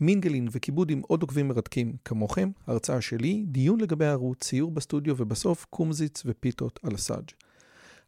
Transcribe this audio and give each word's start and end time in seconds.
מינגלין 0.00 0.48
וכיבוד 0.50 0.90
עם 0.90 1.00
עוד 1.08 1.22
עוקבים 1.22 1.48
מרתקים 1.48 1.96
כמוכם, 2.04 2.50
הרצאה 2.66 3.00
שלי, 3.00 3.44
דיון 3.46 3.80
לגבי 3.80 4.06
הערוץ, 4.06 4.44
ציור 4.44 4.70
בסטודיו 4.70 5.14
ובסוף 5.18 5.66
קומזיץ 5.70 6.22
ופיתות 6.26 6.80
על 6.82 6.94
הסאג'. 6.94 7.30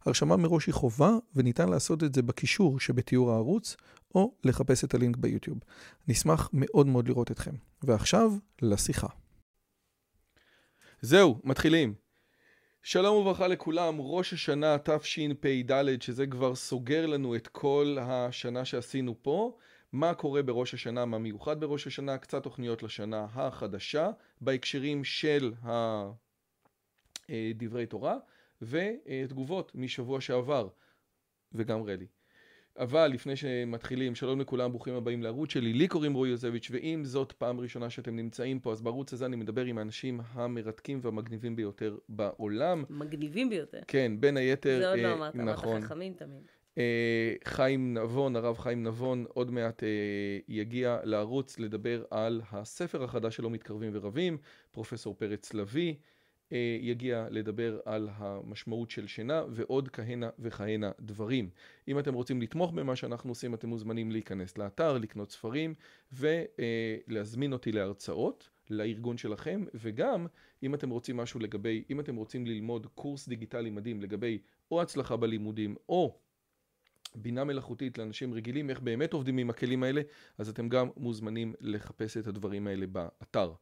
הרשמה 0.05 0.37
מראש 0.37 0.67
היא 0.67 0.73
חובה 0.73 1.11
וניתן 1.35 1.69
לעשות 1.69 2.03
את 2.03 2.15
זה 2.15 2.21
בקישור 2.21 2.79
שבתיאור 2.79 3.31
הערוץ 3.31 3.75
או 4.15 4.33
לחפש 4.43 4.83
את 4.83 4.93
הלינק 4.93 5.17
ביוטיוב. 5.17 5.59
נשמח 6.07 6.49
מאוד 6.53 6.87
מאוד 6.87 7.07
לראות 7.07 7.31
אתכם. 7.31 7.55
ועכשיו, 7.83 8.31
לשיחה. 8.61 9.07
זהו, 11.01 11.39
מתחילים. 11.43 11.93
שלום 12.83 13.17
וברכה 13.17 13.47
לכולם, 13.47 13.95
ראש 13.99 14.33
השנה 14.33 14.77
תשפ"ד, 14.77 16.01
שזה 16.01 16.27
כבר 16.27 16.55
סוגר 16.55 17.05
לנו 17.05 17.35
את 17.35 17.47
כל 17.47 17.97
השנה 18.01 18.65
שעשינו 18.65 19.15
פה. 19.21 19.57
מה 19.93 20.13
קורה 20.13 20.43
בראש 20.43 20.73
השנה, 20.73 21.05
מה 21.05 21.17
מיוחד 21.17 21.59
בראש 21.59 21.87
השנה, 21.87 22.17
קצת 22.17 22.43
תוכניות 22.43 22.83
לשנה 22.83 23.27
החדשה, 23.33 24.09
בהקשרים 24.41 25.03
של 25.03 25.53
דברי 27.55 27.85
תורה, 27.85 28.17
ותגובות 28.61 29.71
משבוע 29.75 30.21
שעבר, 30.21 30.67
וגם 31.53 31.83
רלי. 31.83 32.07
אבל 32.77 33.07
לפני 33.07 33.35
שמתחילים, 33.35 34.15
שלום 34.15 34.41
לכולם, 34.41 34.71
ברוכים 34.71 34.93
הבאים 34.93 35.23
לערוץ 35.23 35.51
שלי, 35.51 35.73
לי 35.73 35.87
קוראים 35.87 36.13
רועי 36.13 36.31
יוזביץ', 36.31 36.67
ואם 36.71 37.01
זאת 37.05 37.31
פעם 37.31 37.59
ראשונה 37.59 37.89
שאתם 37.89 38.15
נמצאים 38.15 38.59
פה, 38.59 38.71
אז 38.71 38.81
בערוץ 38.81 39.13
הזה 39.13 39.25
אני 39.25 39.35
מדבר 39.35 39.65
עם 39.65 39.77
האנשים 39.77 40.21
המרתקים 40.31 40.99
והמגניבים 41.01 41.55
ביותר 41.55 41.97
בעולם. 42.09 42.83
מגניבים 42.89 43.49
ביותר. 43.49 43.79
כן, 43.87 44.11
בין 44.19 44.37
היתר, 44.37 44.79
זה 44.79 44.89
עוד 44.89 44.99
לא 44.99 45.13
אמרת, 45.13 45.35
נכון. 45.35 45.77
אמרת 45.77 45.83
חכמים 45.83 46.13
תמיד. 46.13 46.41
אה, 46.77 47.33
חיים 47.43 47.97
נבון, 47.97 48.35
הרב 48.35 48.57
חיים 48.57 48.83
נבון, 48.83 49.25
עוד 49.29 49.51
מעט 49.51 49.83
אה, 49.83 49.89
יגיע 50.47 50.99
לערוץ 51.03 51.59
לדבר 51.59 52.03
על 52.11 52.41
הספר 52.51 53.03
החדש 53.03 53.35
שלו, 53.35 53.49
מתקרבים 53.49 53.91
ורבים. 53.93 54.37
פרופסור 54.71 55.15
פרץ 55.15 55.53
לביא 55.53 55.95
אה, 56.51 56.77
יגיע 56.81 57.27
לדבר 57.29 57.79
על 57.85 58.09
המשמעות 58.11 58.89
של 58.89 59.07
שינה 59.07 59.43
ועוד 59.49 59.89
כהנה 59.89 60.29
וכהנה 60.39 60.91
דברים. 60.99 61.49
אם 61.87 61.99
אתם 61.99 62.13
רוצים 62.13 62.41
לתמוך 62.41 62.71
במה 62.71 62.95
שאנחנו 62.95 63.31
עושים, 63.31 63.53
אתם 63.53 63.69
מוזמנים 63.69 64.11
להיכנס 64.11 64.57
לאתר, 64.57 64.97
לקנות 64.97 65.31
ספרים 65.31 65.73
ולהזמין 66.11 67.53
אותי 67.53 67.71
להרצאות. 67.71 68.49
לארגון 68.69 69.17
שלכם, 69.17 69.65
וגם 69.73 70.27
אם 70.63 70.73
אתם 70.73 70.89
רוצים 70.89 71.17
משהו 71.17 71.39
לגבי, 71.39 71.83
אם 71.89 71.99
אתם 71.99 72.15
רוצים 72.15 72.45
ללמוד 72.45 72.87
קורס 72.95 73.27
דיגיטלי 73.27 73.69
מדהים 73.69 74.01
לגבי 74.01 74.39
או 74.71 74.81
הצלחה 74.81 75.15
בלימודים 75.15 75.75
או 75.89 76.19
בינה 77.15 77.43
מלאכותית 77.43 77.97
לאנשים 77.97 78.33
רגילים, 78.33 78.69
איך 78.69 78.79
באמת 78.79 79.13
עובדים 79.13 79.37
עם 79.37 79.49
הכלים 79.49 79.83
האלה, 79.83 80.01
אז 80.37 80.49
אתם 80.49 80.69
גם 80.69 80.89
מוזמנים 80.97 81.53
לחפש 81.61 82.17
את 82.17 82.27
הדברים 82.27 82.67
האלה 82.67 82.87
באתר. 82.87 83.53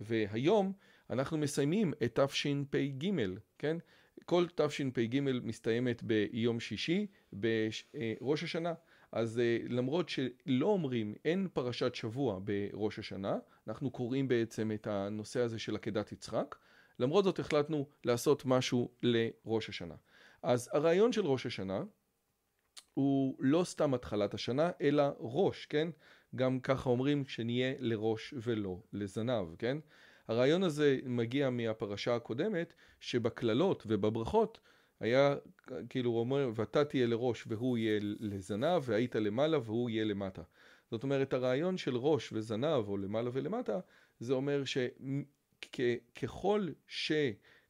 והיום 0.00 0.72
אנחנו 1.10 1.38
מסיימים 1.38 1.92
את 2.04 2.18
תשפ"ג, 2.20 3.10
כן? 3.58 3.76
כל 4.24 4.46
תשפ"ג 4.54 5.20
מסתיימת 5.42 6.02
ביום 6.02 6.60
שישי, 6.60 7.06
בראש 7.32 8.44
השנה. 8.44 8.74
אז 9.12 9.40
למרות 9.68 10.08
שלא 10.08 10.66
אומרים, 10.66 11.14
אין 11.24 11.48
פרשת 11.52 11.94
שבוע 11.94 12.40
בראש 12.44 12.98
השנה, 12.98 13.38
אנחנו 13.68 13.90
קוראים 13.90 14.28
בעצם 14.28 14.72
את 14.74 14.86
הנושא 14.86 15.40
הזה 15.40 15.58
של 15.58 15.76
עקדת 15.76 16.12
יצחק, 16.12 16.56
למרות 16.98 17.24
זאת 17.24 17.38
החלטנו 17.38 17.86
לעשות 18.04 18.42
משהו 18.46 18.90
לראש 19.02 19.68
השנה. 19.68 19.94
אז 20.42 20.70
הרעיון 20.72 21.12
של 21.12 21.26
ראש 21.26 21.46
השנה 21.46 21.82
הוא 22.98 23.36
לא 23.38 23.64
סתם 23.64 23.94
התחלת 23.94 24.34
השנה, 24.34 24.70
אלא 24.80 25.04
ראש, 25.18 25.66
כן? 25.66 25.88
גם 26.36 26.60
ככה 26.60 26.90
אומרים 26.90 27.26
שנהיה 27.26 27.74
לראש 27.78 28.34
ולא 28.36 28.78
לזנב, 28.92 29.56
כן? 29.58 29.78
הרעיון 30.28 30.62
הזה 30.62 30.98
מגיע 31.04 31.50
מהפרשה 31.50 32.14
הקודמת, 32.14 32.72
שבקללות 33.00 33.84
ובברכות 33.86 34.60
היה, 35.00 35.36
כאילו 35.88 36.10
הוא 36.10 36.20
אומר, 36.20 36.50
ואתה 36.54 36.84
תהיה 36.84 37.06
לראש 37.06 37.44
והוא 37.46 37.78
יהיה 37.78 38.00
לזנב, 38.02 38.82
והיית 38.84 39.14
למעלה 39.14 39.58
והוא 39.58 39.90
יהיה 39.90 40.04
למטה. 40.04 40.42
זאת 40.90 41.02
אומרת, 41.02 41.32
הרעיון 41.32 41.76
של 41.76 41.96
ראש 41.96 42.32
וזנב, 42.32 42.88
או 42.88 42.96
למעלה 42.96 43.30
ולמטה, 43.32 43.80
זה 44.20 44.32
אומר 44.32 44.62
שככל 45.64 46.68
ש... 46.86 47.12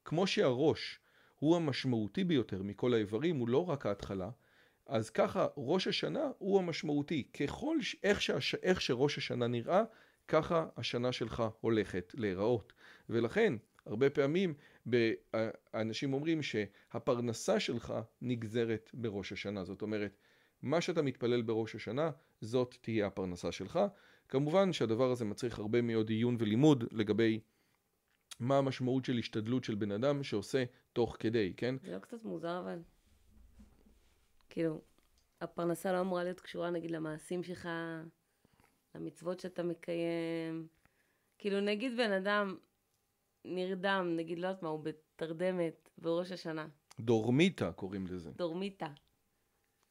כמו 0.05 0.27
שהראש 0.27 1.01
הוא 1.39 1.57
המשמעותי 1.57 2.25
ביותר 2.25 2.63
מכל 2.63 2.95
האיברים, 2.95 3.37
הוא 3.37 3.49
לא 3.49 3.69
רק 3.71 3.87
ההתחלה, 3.87 4.31
אז 4.89 5.11
ככה 5.11 5.47
ראש 5.57 5.87
השנה 5.87 6.31
הוא 6.39 6.59
המשמעותי. 6.59 7.29
ככל, 7.41 7.77
איך, 8.03 8.23
שהש, 8.23 8.55
איך 8.55 8.81
שראש 8.81 9.19
השנה 9.19 9.47
נראה, 9.47 9.85
ככה 10.29 10.67
השנה 10.77 11.13
שלך 11.13 11.43
הולכת 11.61 12.15
להיראות. 12.17 12.73
ולכן, 13.09 13.55
הרבה 13.87 14.11
פעמים 14.11 14.55
אנשים 15.75 16.13
אומרים 16.13 16.43
שהפרנסה 16.43 17.61
שלך 17.61 17.95
נגזרת 18.23 18.91
בראש 18.95 19.33
השנה. 19.33 19.65
זאת 19.65 19.83
אומרת, 19.83 20.17
מה 20.63 20.81
שאתה 20.81 21.03
מתפלל 21.03 21.43
בראש 21.43 21.75
השנה, 21.75 22.11
זאת 22.41 22.77
תהיה 22.81 23.07
הפרנסה 23.07 23.53
שלך. 23.53 23.81
כמובן 24.29 24.73
שהדבר 24.73 25.11
הזה 25.11 25.25
מצריך 25.25 25.59
הרבה 25.59 25.83
מאוד 25.83 26.09
עיון 26.09 26.37
ולימוד 26.39 26.85
לגבי 26.93 27.41
מה 28.41 28.59
המשמעות 28.59 29.05
של 29.05 29.19
השתדלות 29.19 29.65
של 29.65 29.75
בן 29.75 29.93
אדם 29.93 30.23
שעושה 30.23 30.65
תוך 30.93 31.17
כדי, 31.19 31.53
כן? 31.57 31.75
זה 31.83 31.95
לא 31.95 31.99
קצת 31.99 32.25
מוזר 32.25 32.59
אבל? 32.59 32.79
כאילו, 34.59 34.81
הפרנסה 35.41 35.93
לא 35.93 36.01
אמורה 36.01 36.25
להיות 36.25 36.41
קשורה 36.41 36.71
נגיד 36.71 36.91
למעשים 36.91 37.43
שלך, 37.43 37.69
למצוות 38.95 39.41
שאתה 39.41 39.63
מקיים. 39.63 40.69
כאילו, 41.39 41.61
נגיד 41.61 41.97
בן 41.97 42.13
אדם 42.13 42.57
נרדם, 43.45 44.13
נגיד, 44.17 44.39
לא 44.39 44.47
יודעת 44.47 44.63
מה, 44.63 44.69
הוא 44.69 44.85
בתרדמת 44.85 45.89
בראש 45.99 46.33
השנה. 46.33 46.69
דורמיטה 47.01 47.73
קוראים 47.73 48.07
לזה. 48.07 48.31
דורמיטה. 48.31 48.93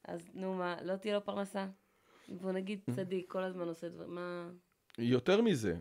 אז 0.03 0.29
נו 0.33 0.53
מה, 0.53 0.81
לא 0.81 0.95
תהיה 0.95 1.15
לו 1.15 1.25
פרנסה? 1.25 1.67
והוא 2.29 2.51
נגיד 2.51 2.81
צדיק, 2.95 3.31
כל 3.31 3.43
הזמן 3.43 3.67
עושה 3.67 3.89
דברים, 3.89 4.15
מה... 4.15 4.51
יותר 4.97 5.41
מזה, 5.41 5.77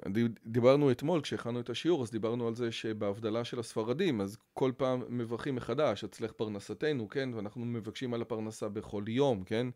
דיברנו 0.47 0.91
אתמול 0.91 1.21
כשהכנו 1.21 1.61
את 1.61 1.71
השיעור, 1.71 2.03
אז 2.03 2.11
דיברנו 2.11 2.49
על 2.49 2.55
זה 2.55 2.73
שבהבדלה 2.73 3.45
של 3.45 3.59
הספרדים, 3.59 4.21
אז 4.21 4.39
כל 4.55 4.73
פעם 4.77 5.03
מברכים 5.09 5.55
מחדש, 5.55 6.05
אצלך 6.05 6.33
פרנסתנו, 6.33 7.09
כן? 7.09 7.29
ואנחנו 7.35 7.65
מבקשים 7.65 8.15
על 8.15 8.23
הפרנסה 8.23 8.69
בכל 8.69 9.05
יום, 9.09 9.45
כן? 9.45 9.67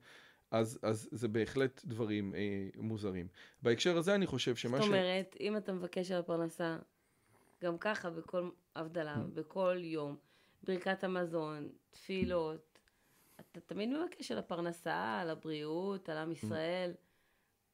אז, 0.51 0.79
אז 0.83 1.09
זה 1.13 1.29
בהחלט 1.29 1.81
דברים 1.85 2.35
אה, 2.35 2.69
מוזרים. 2.77 3.29
בהקשר 3.63 3.97
הזה 3.97 4.15
אני 4.15 4.27
חושב 4.27 4.57
שמה 4.57 4.79
ש... 4.79 4.81
זאת 4.81 4.89
אומרת, 4.89 5.37
אם 5.41 5.57
אתה 5.57 5.73
מבקש 5.73 6.11
על 6.11 6.19
הפרנסה, 6.21 6.79
גם 7.63 7.79
ככה 7.79 8.11
בכל 8.11 8.51
הבדלה, 8.77 9.17
בכל 9.35 9.77
יום, 9.81 10.17
ברכת 10.63 11.05
המזון, 11.05 11.69
תפילות, 11.91 12.79
אתה 13.41 13.61
תמיד 13.61 13.89
מבקש 13.89 14.33
על 14.33 14.39
הפרנסה, 14.39 15.19
על 15.21 15.31
הבריאות, 15.31 16.09
על 16.09 16.17
עם 16.17 16.33
ישראל. 16.33 16.93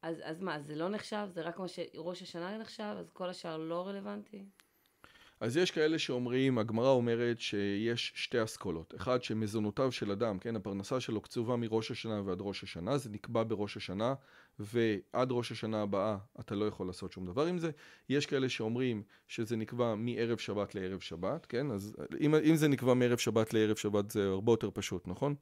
אז, 0.07 0.17
אז 0.23 0.41
מה, 0.41 0.61
זה 0.61 0.77
לא 0.77 0.89
נחשב? 0.89 1.27
זה 1.35 1.43
רק 1.43 1.59
מה 1.59 1.69
שראש 1.69 2.23
השנה 2.23 2.59
נחשב? 2.59 2.95
אז 2.99 3.11
כל 3.13 3.29
השאר 3.29 3.57
לא 3.57 3.87
רלוונטי? 3.87 4.45
אז 5.41 5.57
יש 5.57 5.71
כאלה 5.71 5.99
שאומרים, 5.99 6.59
הגמרא 6.59 6.89
אומרת 6.89 7.41
שיש 7.41 8.13
שתי 8.15 8.43
אסכולות. 8.45 8.95
אחד, 8.97 9.23
שמזונותיו 9.23 9.93
של 9.93 10.11
אדם, 10.11 10.39
כן, 10.39 10.57
הפרנסה 10.57 11.01
שלו 11.01 11.21
קצובה 11.21 11.57
מראש 11.57 11.91
השנה 11.91 12.23
ועד 12.25 12.39
ראש 12.41 12.63
השנה, 12.63 12.99
זה 12.99 13.11
נקבע 13.11 13.43
בראש 13.43 13.77
השנה, 13.77 14.15
ועד 14.59 15.29
ראש 15.31 15.53
השנה 15.53 15.83
הבאה 15.83 16.17
אתה 16.41 16.55
לא 16.55 16.65
יכול 16.65 16.87
לעשות 16.87 17.13
שום 17.13 17.27
דבר 17.27 17.47
עם 17.47 17.59
זה. 17.59 17.71
יש 18.09 18.27
כאלה 18.27 18.49
שאומרים 18.49 19.03
שזה 19.29 19.57
נקבע 19.57 19.95
מערב 19.95 20.39
שבת 20.39 20.75
לערב 20.75 21.01
שבת, 21.01 21.47
כן, 21.47 21.71
אז 21.71 21.97
אם, 22.21 22.35
אם 22.35 22.57
זה 22.57 22.69
נקבע 22.69 22.95
מערב 22.95 23.19
שבת 23.19 23.55
לערב 23.55 23.77
שבת 23.77 24.11
זה 24.11 24.29
הרבה 24.29 24.53
יותר 24.53 24.71
פשוט, 24.75 25.09
נכון? 25.09 25.35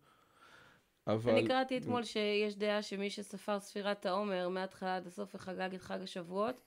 אבל... 1.06 1.33
אני 1.33 1.49
קראתי 1.49 1.79
אתמול 1.79 2.05
שיש 2.05 2.56
דעה 2.56 2.83
שמי 2.83 3.11
שספר 3.11 3.61
ספירת 3.61 4.06
העומר 4.06 4.49
מההתחלה 4.49 4.97
עד 4.97 5.06
הסוף 5.06 5.35
וחגג 5.35 5.75
את 5.75 5.83
חג 5.83 6.03
השבועות, 6.03 6.61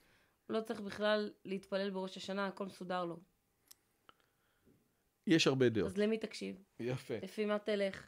לא 0.49 0.61
צריך 0.61 0.79
בכלל 0.79 1.31
להתפלל 1.45 1.89
בראש 1.89 2.17
השנה, 2.17 2.47
הכל 2.47 2.65
מסודר 2.65 3.05
לו. 3.05 3.19
יש 5.27 5.47
הרבה 5.47 5.69
דעות. 5.69 5.87
אז 5.87 5.97
למי 5.97 6.17
תקשיב? 6.17 6.63
יפה. 6.79 7.13
לפי 7.21 7.45
מה 7.45 7.59
תלך? 7.59 8.07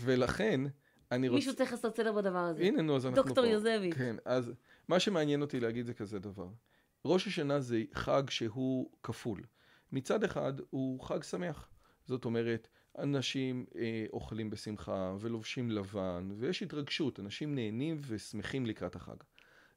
ולכן, 0.00 0.60
אני 1.12 1.28
רוצה... 1.28 1.36
מישהו 1.36 1.54
צריך 1.56 1.72
לעשות 1.72 1.96
סדר 1.96 2.12
בדבר 2.12 2.38
הזה. 2.38 2.62
הנה, 2.62 2.82
נו, 2.82 2.96
אז 2.96 3.06
אנחנו 3.06 3.22
דוקטור 3.22 3.44
פה. 3.44 3.50
יוזביץ'. 3.50 3.94
כן, 3.94 4.16
אז 4.24 4.52
מה 4.88 5.00
שמעניין 5.00 5.42
אותי 5.42 5.60
להגיד 5.60 5.86
זה 5.86 5.94
כזה 5.94 6.18
דבר. 6.18 6.48
ראש 7.04 7.26
השנה 7.26 7.60
זה 7.60 7.82
חג 7.94 8.30
שהוא 8.30 8.90
כפול. 9.02 9.42
מצד 9.92 10.24
אחד, 10.24 10.52
הוא 10.70 11.00
חג 11.00 11.22
שמח. 11.22 11.70
זאת 12.06 12.24
אומרת, 12.24 12.68
אנשים 12.98 13.66
אה, 13.78 14.06
אוכלים 14.12 14.50
בשמחה 14.50 15.14
ולובשים 15.20 15.70
לבן, 15.70 16.28
ויש 16.36 16.62
התרגשות, 16.62 17.20
אנשים 17.20 17.54
נהנים 17.54 18.00
ושמחים 18.06 18.66
לקראת 18.66 18.96
החג. 18.96 19.16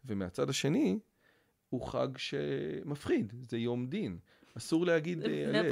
ומהצד 0.05 0.49
השני, 0.49 0.99
הוא 1.69 1.87
חג 1.87 2.07
שמפחיד, 2.17 3.33
זה 3.41 3.57
יום 3.57 3.87
דין. 3.87 4.17
אסור 4.57 4.85
להגיד 4.85 5.23
אה, 5.23 5.47
הלל. 5.49 5.69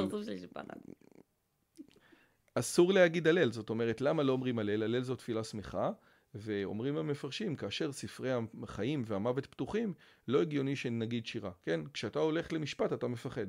אסור 2.56 2.94
להגיד 2.94 3.28
הלל, 3.28 3.52
זאת 3.52 3.70
אומרת, 3.70 4.02
למה 4.02 4.24
לא 4.24 4.32
אומרים 4.32 4.60
הלל? 4.60 4.84
הלל 4.84 5.02
זו 5.02 5.16
תפילה 5.16 5.44
שמחה, 5.44 5.92
ואומרים 6.36 6.98
המפרשים, 6.98 7.56
כאשר 7.56 7.92
ספרי 7.92 8.32
החיים 8.64 9.04
והמוות 9.06 9.46
פתוחים, 9.46 9.94
לא 10.28 10.42
הגיוני 10.42 10.76
שנגיד 10.76 11.26
שירה, 11.26 11.52
כן? 11.64 11.82
כשאתה 11.94 12.20
הולך 12.20 12.54
למשפט 12.54 12.94
אתה 12.94 13.08
מפחד. 13.08 13.48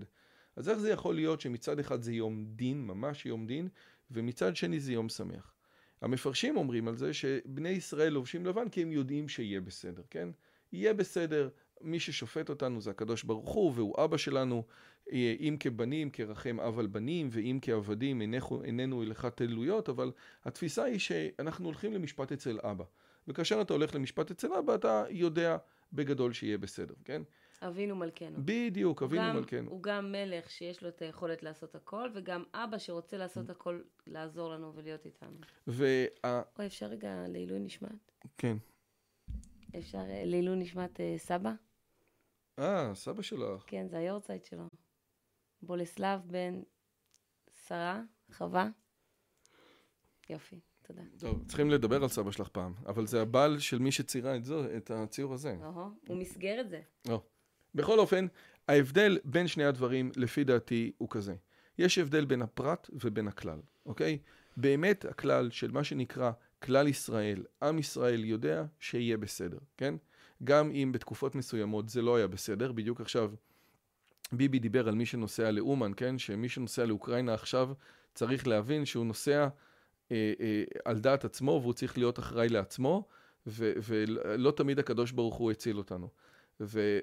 אז 0.57 0.69
איך 0.69 0.79
זה 0.79 0.91
יכול 0.91 1.15
להיות 1.15 1.41
שמצד 1.41 1.79
אחד 1.79 2.03
זה 2.03 2.13
יום 2.13 2.45
דין, 2.47 2.87
ממש 2.87 3.27
יום 3.27 3.47
דין, 3.47 3.69
ומצד 4.11 4.57
שני 4.57 4.81
זה 4.81 4.93
יום 4.93 5.09
שמח? 5.09 5.55
המפרשים 6.01 6.57
אומרים 6.57 6.89
על 6.89 6.97
זה 6.97 7.13
שבני 7.13 7.69
ישראל 7.69 8.13
לובשים 8.13 8.47
לבן 8.47 8.69
כי 8.69 8.83
הם 8.83 8.93
יודעים 8.93 9.29
שיהיה 9.29 9.61
בסדר, 9.61 10.03
כן? 10.11 10.29
יהיה 10.73 10.95
בסדר, 10.95 11.49
מי 11.81 12.01
ששופט 12.01 12.49
אותנו 12.49 12.81
זה 12.81 12.91
הקדוש 12.91 13.23
ברוך 13.25 13.51
הוא, 13.51 13.73
והוא 13.75 14.05
אבא 14.05 14.17
שלנו, 14.17 14.65
אם 15.13 15.57
כבנים, 15.61 16.11
כרחם 16.11 16.61
אב 16.61 16.79
על 16.79 16.87
בנים, 16.87 17.29
ואם 17.33 17.59
כעבדים 17.63 18.21
איננו, 18.21 18.63
איננו 18.65 19.03
אליך 19.03 19.25
תלויות, 19.25 19.89
אבל 19.89 20.13
התפיסה 20.45 20.85
היא 20.85 20.99
שאנחנו 20.99 21.65
הולכים 21.65 21.93
למשפט 21.93 22.33
אצל 22.33 22.59
אבא. 22.63 22.85
וכאשר 23.29 23.61
אתה 23.61 23.73
הולך 23.73 23.95
למשפט 23.95 24.31
אצל 24.31 24.53
אבא, 24.53 24.75
אתה 24.75 25.05
יודע 25.11 25.57
בגדול 25.93 26.33
שיהיה 26.33 26.59
בסדר, 26.59 26.95
כן? 27.05 27.23
אבינו 27.67 27.97
מלכנו. 27.97 28.37
בדיוק, 28.45 29.03
אבינו 29.03 29.23
גם- 29.23 29.37
מלכנו. 29.37 29.71
הוא 29.71 29.83
גם 29.83 30.13
מלך 30.13 30.51
שיש 30.51 30.83
לו 30.83 30.89
את 30.89 31.03
היכולת 31.03 31.43
לעשות 31.43 31.75
הכל, 31.75 32.11
וגם 32.15 32.45
אבא 32.55 32.79
שרוצה 32.79 33.17
לעשות 33.17 33.51
הכל, 33.51 33.81
לעזור 34.07 34.51
לנו 34.51 34.73
ולהיות 34.75 35.07
איתנו. 35.07 35.37
וה... 35.67 35.87
אוי, 36.59 36.67
אפשר 36.67 36.87
רגע 36.87 37.25
לעילוי 37.29 37.59
נשמת? 37.59 38.13
כן. 38.39 38.57
אפשר 39.79 39.99
אה, 39.99 40.23
לעילוי 40.25 40.57
נשמת 40.57 41.01
אה, 41.01 41.15
סבא? 41.19 41.53
אה, 42.59 42.95
סבא 42.95 43.23
שלך. 43.23 43.65
כן, 43.67 43.89
זה 43.89 43.99
היורצייט 43.99 44.45
שלו. 44.45 44.65
בולסלב 45.63 46.21
בן 46.27 46.63
שרה, 47.69 48.03
חווה. 48.33 48.69
יופי, 50.31 50.61
תודה. 50.83 51.03
טוב, 51.19 51.45
צריכים 51.49 51.71
לדבר 51.71 52.03
על 52.03 52.09
סבא 52.09 52.31
שלך 52.31 52.49
פעם, 52.49 52.75
אבל 52.87 53.07
זה 53.07 53.23
הבעל 53.23 53.59
של 53.59 53.79
מי 53.79 53.93
שציירה 53.93 54.37
את, 54.37 54.45
זו, 54.45 54.77
את 54.77 54.91
הציור 54.91 55.35
הזה. 55.35 55.57
הוא 56.09 56.17
מסגר 56.17 56.61
את 56.61 56.69
זה. 56.69 56.81
לא. 57.09 57.23
בכל 57.75 57.99
אופן, 57.99 58.27
ההבדל 58.69 59.19
בין 59.25 59.47
שני 59.47 59.65
הדברים, 59.65 60.11
לפי 60.17 60.45
דעתי, 60.45 60.93
הוא 60.99 61.09
כזה. 61.11 61.35
יש 61.79 61.99
הבדל 61.99 62.25
בין 62.25 62.43
הפרט 62.43 62.91
ובין 62.93 63.29
הכלל, 63.29 63.59
אוקיי? 63.87 64.19
באמת 64.57 65.05
הכלל 65.05 65.51
של 65.51 65.71
מה 65.71 65.85
שנקרא 65.85 66.31
כלל 66.63 66.89
ישראל, 66.89 67.45
עם 67.63 67.79
ישראל 67.79 68.25
יודע 68.25 68.65
שיהיה 68.81 69.17
בסדר, 69.17 69.59
כן? 69.77 69.95
גם 70.45 70.71
אם 70.71 70.93
בתקופות 70.93 71.35
מסוימות 71.35 71.89
זה 71.89 72.03
לא 72.03 72.17
היה 72.17 72.27
בסדר, 72.27 72.73
בדיוק 72.73 73.01
עכשיו 73.01 73.33
ביבי 74.33 74.59
דיבר 74.59 74.89
על 74.89 74.95
מי 74.95 75.07
שנוסע 75.07 75.51
לאומן, 75.51 75.93
כן? 75.97 76.19
שמי 76.19 76.49
שנוסע 76.49 76.85
לאוקראינה 76.85 77.35
עכשיו 77.35 77.73
צריך 78.15 78.47
להבין 78.47 78.85
שהוא 78.85 79.07
נוסע 79.07 79.49
אה, 80.13 80.33
אה, 80.41 80.65
על 80.85 80.99
דעת 80.99 81.25
עצמו 81.25 81.59
והוא 81.63 81.73
צריך 81.73 81.99
להיות 81.99 82.19
אחראי 82.19 82.49
לעצמו, 82.49 83.09
ו- 83.47 83.73
ולא 83.83 84.51
תמיד 84.51 84.79
הקדוש 84.79 85.13
ברוך 85.13 85.35
הוא 85.35 85.51
הציל 85.51 85.79
אותנו. 85.79 86.09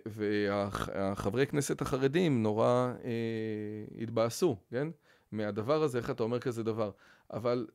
והחברי 0.05 1.47
כנסת 1.47 1.81
החרדים 1.81 2.43
נורא 2.43 2.93
אה, 3.03 4.01
התבאסו, 4.01 4.57
כן? 4.69 4.87
מהדבר 5.31 5.83
הזה, 5.83 5.97
איך 5.97 6.09
אתה 6.09 6.23
אומר 6.23 6.39
כזה 6.39 6.63
דבר. 6.63 6.91
אבל 7.33 7.67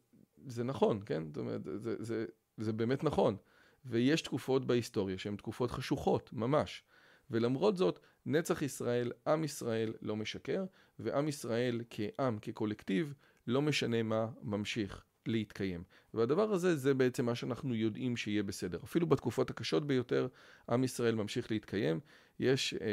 זה 0.46 0.64
נכון, 0.64 1.00
כן? 1.06 1.22
זאת 1.26 1.36
אומרת, 1.36 1.60
זה, 1.64 1.96
זה, 1.98 2.24
זה 2.56 2.72
באמת 2.72 3.04
נכון. 3.04 3.36
ויש 3.84 4.22
תקופות 4.22 4.66
בהיסטוריה 4.66 5.18
שהן 5.18 5.36
תקופות 5.36 5.70
חשוכות, 5.70 6.32
ממש. 6.32 6.82
ולמרות 7.30 7.76
זאת, 7.76 7.98
נצח 8.26 8.62
ישראל, 8.62 9.12
עם 9.26 9.44
ישראל 9.44 9.94
לא 10.02 10.16
משקר, 10.16 10.64
ועם 10.98 11.28
ישראל 11.28 11.80
כעם, 11.90 12.38
כקולקטיב, 12.38 13.14
לא 13.46 13.62
משנה 13.62 14.02
מה, 14.02 14.28
ממשיך 14.42 15.04
להתקיים. 15.28 15.82
והדבר 16.14 16.52
הזה, 16.52 16.76
זה 16.76 16.94
בעצם 16.94 17.26
מה 17.26 17.34
שאנחנו 17.34 17.74
יודעים 17.74 18.16
שיהיה 18.16 18.42
בסדר. 18.42 18.78
אפילו 18.84 19.06
בתקופות 19.06 19.50
הקשות 19.50 19.86
ביותר, 19.86 20.28
עם 20.70 20.84
ישראל 20.84 21.14
ממשיך 21.14 21.50
להתקיים. 21.50 22.00
יש, 22.40 22.74
אה, 22.74 22.88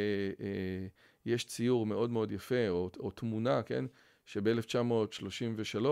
אה, 0.45 0.87
יש 1.25 1.45
ציור 1.45 1.85
מאוד 1.85 2.09
מאוד 2.09 2.31
יפה, 2.31 2.69
או, 2.69 2.89
או 2.99 3.11
תמונה, 3.11 3.63
כן? 3.63 3.85
שב-1933 4.25 5.85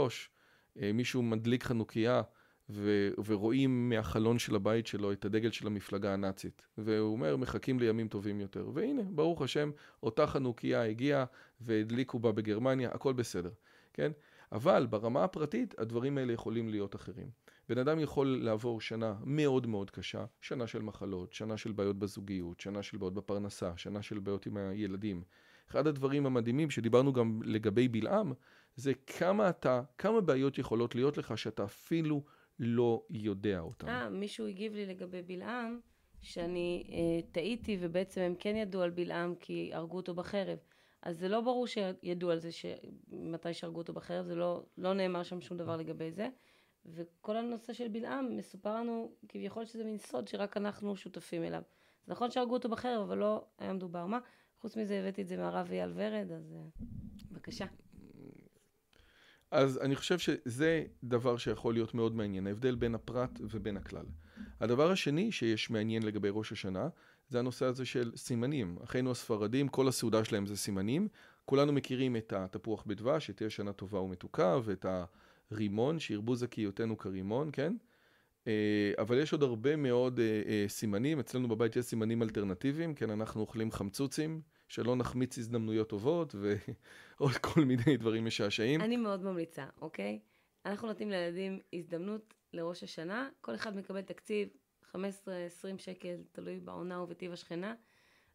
אה, 0.82 0.92
מישהו 0.94 1.22
מדליק 1.22 1.64
חנוכיה 1.64 2.22
ו- 2.70 3.10
ורואים 3.26 3.90
מהחלון 3.90 4.40
של 4.40 4.56
הבית 4.56 4.88
שלו 4.88 5.12
את 5.12 5.26
הדגל 5.26 5.52
של 5.52 5.68
המפלגה 5.68 6.14
הנאצית. 6.14 6.68
והוא 6.78 7.12
אומר, 7.12 7.36
מחכים 7.38 7.80
לימים 7.80 8.08
טובים 8.08 8.42
יותר. 8.42 8.70
והנה, 8.74 9.02
ברוך 9.10 9.42
השם, 9.42 9.72
אותה 10.04 10.28
חנוכיה 10.28 10.84
הגיעה 10.84 11.26
והדליקו 11.62 12.20
בה 12.20 12.32
בגרמניה, 12.32 12.90
הכל 12.94 13.14
בסדר, 13.14 13.52
כן? 13.94 14.12
אבל 14.52 14.88
ברמה 14.90 15.24
הפרטית, 15.24 15.80
הדברים 15.80 16.18
האלה 16.18 16.34
יכולים 16.34 16.70
להיות 16.70 16.96
אחרים. 16.96 17.30
בן 17.70 17.78
אדם 17.78 18.00
יכול 18.00 18.40
לעבור 18.44 18.82
שנה 18.82 19.16
מאוד 19.24 19.68
מאוד 19.68 19.92
קשה, 19.92 20.26
שנה 20.42 20.68
של 20.68 20.82
מחלות, 20.82 21.34
שנה 21.34 21.58
של 21.58 21.72
בעיות 21.72 22.00
בזוגיות, 22.00 22.60
שנה 22.60 22.84
של 22.84 22.98
בעיות 22.98 23.14
בפרנסה, 23.14 23.72
שנה 23.78 24.02
של 24.02 24.20
בעיות 24.20 24.46
עם 24.46 24.58
הילדים. 24.58 25.24
אחד 25.70 25.88
הדברים 25.88 26.26
המדהימים 26.26 26.70
שדיברנו 26.70 27.14
גם 27.14 27.40
לגבי 27.44 27.88
בלעם, 27.88 28.34
זה 28.76 28.94
כמה 28.94 29.50
אתה, 29.50 29.82
כמה 29.98 30.22
בעיות 30.22 30.58
יכולות 30.58 30.96
להיות 30.96 31.18
לך 31.18 31.38
שאתה 31.38 31.64
אפילו 31.64 32.24
לא 32.60 33.04
יודע 33.10 33.60
אותן. 33.60 33.88
אה, 33.88 34.10
מישהו 34.10 34.48
הגיב 34.48 34.74
לי 34.74 34.86
לגבי 34.86 35.22
בלעם, 35.22 35.80
שאני 36.22 36.84
אה, 36.90 37.22
טעיתי 37.32 37.78
ובעצם 37.80 38.22
הם 38.22 38.36
כן 38.40 38.56
ידעו 38.56 38.82
על 38.82 38.90
בלעם 38.90 39.36
כי 39.36 39.72
הרגו 39.74 39.98
אותו 39.98 40.14
בחרב. 40.14 40.58
אז 41.02 41.20
זה 41.20 41.28
לא 41.28 41.42
ברור 41.42 41.68
שידעו 41.68 42.32
על 42.32 42.40
זה 42.40 42.52
שמתי 42.52 43.54
שהרגו 43.54 43.78
אותו 43.78 43.94
בחרב, 43.94 44.26
זה 44.26 44.36
לא, 44.36 44.66
לא 44.78 44.94
נאמר 44.94 45.24
שם 45.24 45.42
שום 45.42 45.58
דבר 45.58 45.78
לגבי 45.78 46.12
זה. 46.12 46.30
וכל 46.86 47.38
הנושא 47.38 47.74
של 47.74 47.88
בלעם 47.88 48.38
מסופר 48.38 48.76
לנו 48.76 49.12
כביכול 49.28 49.66
שזה 49.66 49.84
מין 49.84 49.98
סוד 49.98 50.28
שרק 50.28 50.58
אנחנו 50.58 50.96
שותפים 50.96 51.44
אליו. 51.44 51.62
זה 52.06 52.12
נכון 52.12 52.32
שהרגו 52.32 52.54
אותו 52.54 52.70
בחרב, 52.70 53.02
אבל 53.02 53.18
לא 53.18 53.46
היה 53.58 53.74
מדובר 53.74 54.06
מה. 54.06 54.20
חוץ 54.62 54.78
מזה 54.78 55.00
הבאתי 55.00 55.22
את 55.22 55.28
זה 55.28 55.38
מהרב 55.38 55.72
אייל 55.72 55.92
ורד, 55.96 56.32
אז 56.32 56.54
אה, 56.56 56.86
בבקשה. 57.32 57.66
אז 59.52 59.78
אני 59.82 59.96
חושב 59.96 60.20
שזה 60.20 60.84
דבר 61.04 61.38
שיכול 61.38 61.74
להיות 61.74 61.94
מאוד 61.94 62.16
מעניין, 62.16 62.48
ההבדל 62.48 62.76
בין 62.76 62.96
הפרט 62.96 63.40
ובין 63.42 63.78
הכלל. 63.78 64.06
הדבר 64.60 64.92
השני 64.92 65.32
שיש 65.32 65.70
מעניין 65.70 66.04
לגבי 66.04 66.30
ראש 66.32 66.52
השנה, 66.52 66.90
זה 67.30 67.40
הנושא 67.40 67.66
הזה 67.66 67.86
של 67.86 68.12
סימנים. 68.16 68.78
אחינו 68.84 69.12
הספרדים, 69.12 69.68
כל 69.68 69.88
הסעודה 69.88 70.26
שלהם 70.26 70.46
זה 70.46 70.58
סימנים. 70.58 71.08
כולנו 71.46 71.74
מכירים 71.74 72.16
את 72.16 72.34
התפוח 72.34 72.84
בדבש, 72.88 73.28
שתהיה 73.28 73.50
שנה 73.50 73.74
טובה 73.74 74.00
ומתוקה, 74.00 74.60
ואת 74.64 74.86
הרימון, 75.52 76.00
שירבו 76.00 76.36
זכיותנו 76.36 76.98
כרימון, 76.98 77.50
כן? 77.54 77.74
אה, 78.48 78.92
אבל 78.98 79.18
יש 79.18 79.34
עוד 79.34 79.44
הרבה 79.44 79.76
מאוד 79.76 80.20
אה, 80.20 80.42
אה, 80.46 80.66
סימנים, 80.68 81.20
אצלנו 81.20 81.48
בבית 81.48 81.76
יש 81.76 81.86
סימנים 81.86 82.24
אלטרנטיביים, 82.24 82.96
כן, 82.96 83.10
אנחנו 83.10 83.42
אוכלים 83.42 83.72
חמצוצים, 83.72 84.42
שלא 84.68 84.96
נחמיץ 84.96 85.38
הזדמנויות 85.38 85.90
טובות, 85.90 86.36
ועוד 86.36 87.32
כל 87.54 87.66
מיני 87.66 87.98
דברים 87.98 88.26
משעשעים. 88.26 88.82
אני 88.82 88.98
מאוד 88.98 89.24
ממליצה, 89.24 89.66
אוקיי? 89.82 90.20
אנחנו 90.66 90.88
נותנים 90.88 91.10
לילדים 91.10 91.60
הזדמנות 91.74 92.34
לראש 92.54 92.84
השנה, 92.84 93.30
כל 93.42 93.56
אחד 93.56 93.78
מקבל 93.78 94.02
תקציב 94.02 94.48
15-20 94.96 94.98
שקל, 95.78 96.16
תלוי 96.32 96.60
בעונה 96.60 97.02
ובטיב 97.02 97.32
השכנה, 97.32 97.76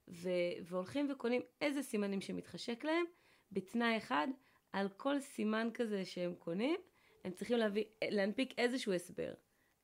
ו- 0.08 0.28
והולכים 0.64 1.10
וקונים 1.10 1.42
איזה 1.60 1.82
סימנים 1.82 2.20
שמתחשק 2.20 2.84
להם, 2.84 3.04
בתנאי 3.52 3.96
אחד, 3.96 4.28
על 4.72 4.88
כל 4.96 5.20
סימן 5.20 5.68
כזה 5.74 6.04
שהם 6.04 6.34
קונים, 6.34 6.80
הם 7.24 7.32
צריכים 7.32 7.58
להביא, 7.58 7.84
להנפיק 8.04 8.58
איזשהו 8.58 8.92
הסבר, 8.92 9.34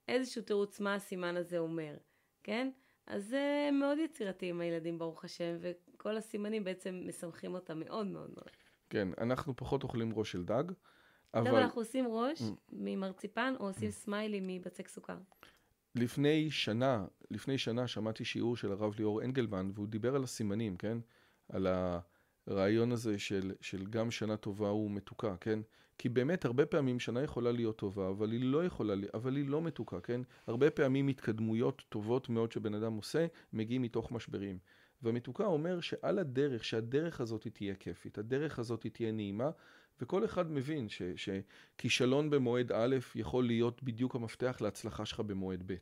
איזשהו 0.09 0.43
תירוץ 0.43 0.81
מה 0.81 0.95
הסימן 0.95 1.37
הזה 1.37 1.59
אומר, 1.59 1.97
כן? 2.43 2.71
אז 3.07 3.25
זה 3.27 3.69
מאוד 3.73 3.99
יצירתי 3.99 4.47
עם 4.47 4.61
הילדים, 4.61 4.99
ברוך 4.99 5.25
השם, 5.25 5.57
וכל 5.61 6.17
הסימנים 6.17 6.65
בעצם 6.65 7.03
משמחים 7.09 7.55
אותם 7.55 7.81
מאוד 7.81 8.07
מאוד 8.07 8.31
מאוד. 8.31 8.50
כן, 8.91 9.09
אנחנו 9.19 9.57
פחות 9.57 9.83
אוכלים 9.83 10.12
ראש 10.15 10.33
של 10.33 10.45
דג, 10.45 10.65
אבל 11.35 11.49
אבל 11.49 11.59
אנחנו 11.59 11.81
עושים 11.81 12.07
ראש 12.09 12.43
ממרציפן 12.73 13.55
או 13.61 13.67
עושים 13.67 13.91
סמיילי 13.91 14.41
מבצק 14.43 14.89
סוכר. 14.89 15.17
לפני 15.94 16.50
שנה, 16.50 17.04
לפני 17.30 17.59
שנה 17.59 17.87
שמעתי 17.88 18.25
שיעור 18.25 18.56
של 18.56 18.73
הרב 18.73 18.94
ליאור 18.99 19.25
אנגלמן, 19.25 19.70
והוא 19.75 19.87
דיבר 19.87 20.14
על 20.14 20.25
הסימנים, 20.25 20.76
כן? 20.76 20.99
על 21.49 21.66
הרעיון 22.47 22.92
הזה 22.92 23.18
של, 23.18 23.52
של 23.61 23.87
גם 23.87 24.11
שנה 24.11 24.37
טובה 24.37 24.73
ומתוקה, 24.73 25.37
כן? 25.40 25.61
כי 25.99 26.09
באמת 26.09 26.44
הרבה 26.44 26.66
פעמים 26.66 27.00
שנה 27.00 27.23
יכולה 27.23 27.52
להיות 27.52 27.78
טובה, 27.78 28.09
אבל 28.09 28.32
היא 28.32 28.40
לא 28.44 28.64
יכולה, 28.64 28.94
אבל 29.14 29.37
היא 29.37 29.49
לא 29.49 29.62
מתוקה, 29.62 30.00
כן? 30.00 30.20
הרבה 30.47 30.70
פעמים 30.70 31.09
התקדמויות 31.09 31.82
טובות 31.88 32.28
מאוד 32.28 32.52
שבן 32.52 32.75
אדם 32.75 32.92
עושה, 32.92 33.26
מגיעים 33.52 33.82
מתוך 33.82 34.12
משברים. 34.12 34.59
והמתוקה 35.02 35.47
אומר 35.47 35.80
שעל 35.80 36.18
הדרך, 36.18 36.64
שהדרך 36.64 37.20
הזאת 37.20 37.47
תהיה 37.47 37.75
כיפית, 37.75 38.18
הדרך 38.18 38.59
הזאת 38.59 38.87
תהיה 38.87 39.12
נעימה, 39.12 39.50
וכל 40.00 40.25
אחד 40.25 40.52
מבין 40.52 40.88
ש, 40.88 41.02
שכישלון 41.16 42.30
במועד 42.30 42.73
א' 42.73 42.97
יכול 43.14 43.45
להיות 43.45 43.83
בדיוק 43.83 44.14
המפתח 44.14 44.59
להצלחה 44.61 45.07
שלך 45.07 45.21
במועד 45.21 45.62
ב'. 45.66 45.75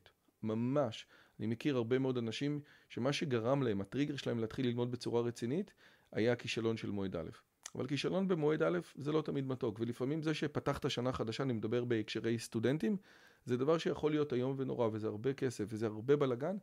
ממש. 0.43 1.07
אני 1.39 1.47
מכיר 1.47 1.77
הרבה 1.77 1.99
מאוד 1.99 2.19
אנשים 2.19 2.61
שמה 2.89 3.13
שגרם 3.13 3.63
להם, 3.63 3.81
הטריגר 3.81 4.17
שלהם 4.17 4.39
להתחיל 4.39 4.67
ללמוד 4.67 4.91
בצורה 4.91 5.23
רצינית, 5.23 5.73
היה 6.13 6.37
כישלון 6.37 6.77
של 6.77 6.91
מועד 6.91 7.17
א'. 7.17 7.29
אבל 7.75 7.87
כישלון 7.87 8.29
במועד 8.29 8.63
א' 8.63 8.79
זה 8.95 9.13
לא 9.13 9.23
תמיד 9.23 9.47
מתוק, 9.47 9.81
ולפעמים 9.81 10.23
זה 10.23 10.35
שפתחת 10.35 10.91
שנה 10.91 11.13
חדשה, 11.13 11.43
אני 11.43 11.53
מדבר 11.53 11.85
בהקשרי 11.85 12.39
סטודנטים, 12.39 12.97
זה 13.45 13.57
דבר 13.57 13.79
שיכול 13.79 14.11
להיות 14.11 14.33
איום 14.33 14.55
ונורא, 14.59 14.89
וזה 14.93 15.07
הרבה 15.07 15.33
כסף, 15.33 15.65
וזה 15.69 15.87
הרבה 15.87 16.17
בלאגן, 16.17 16.57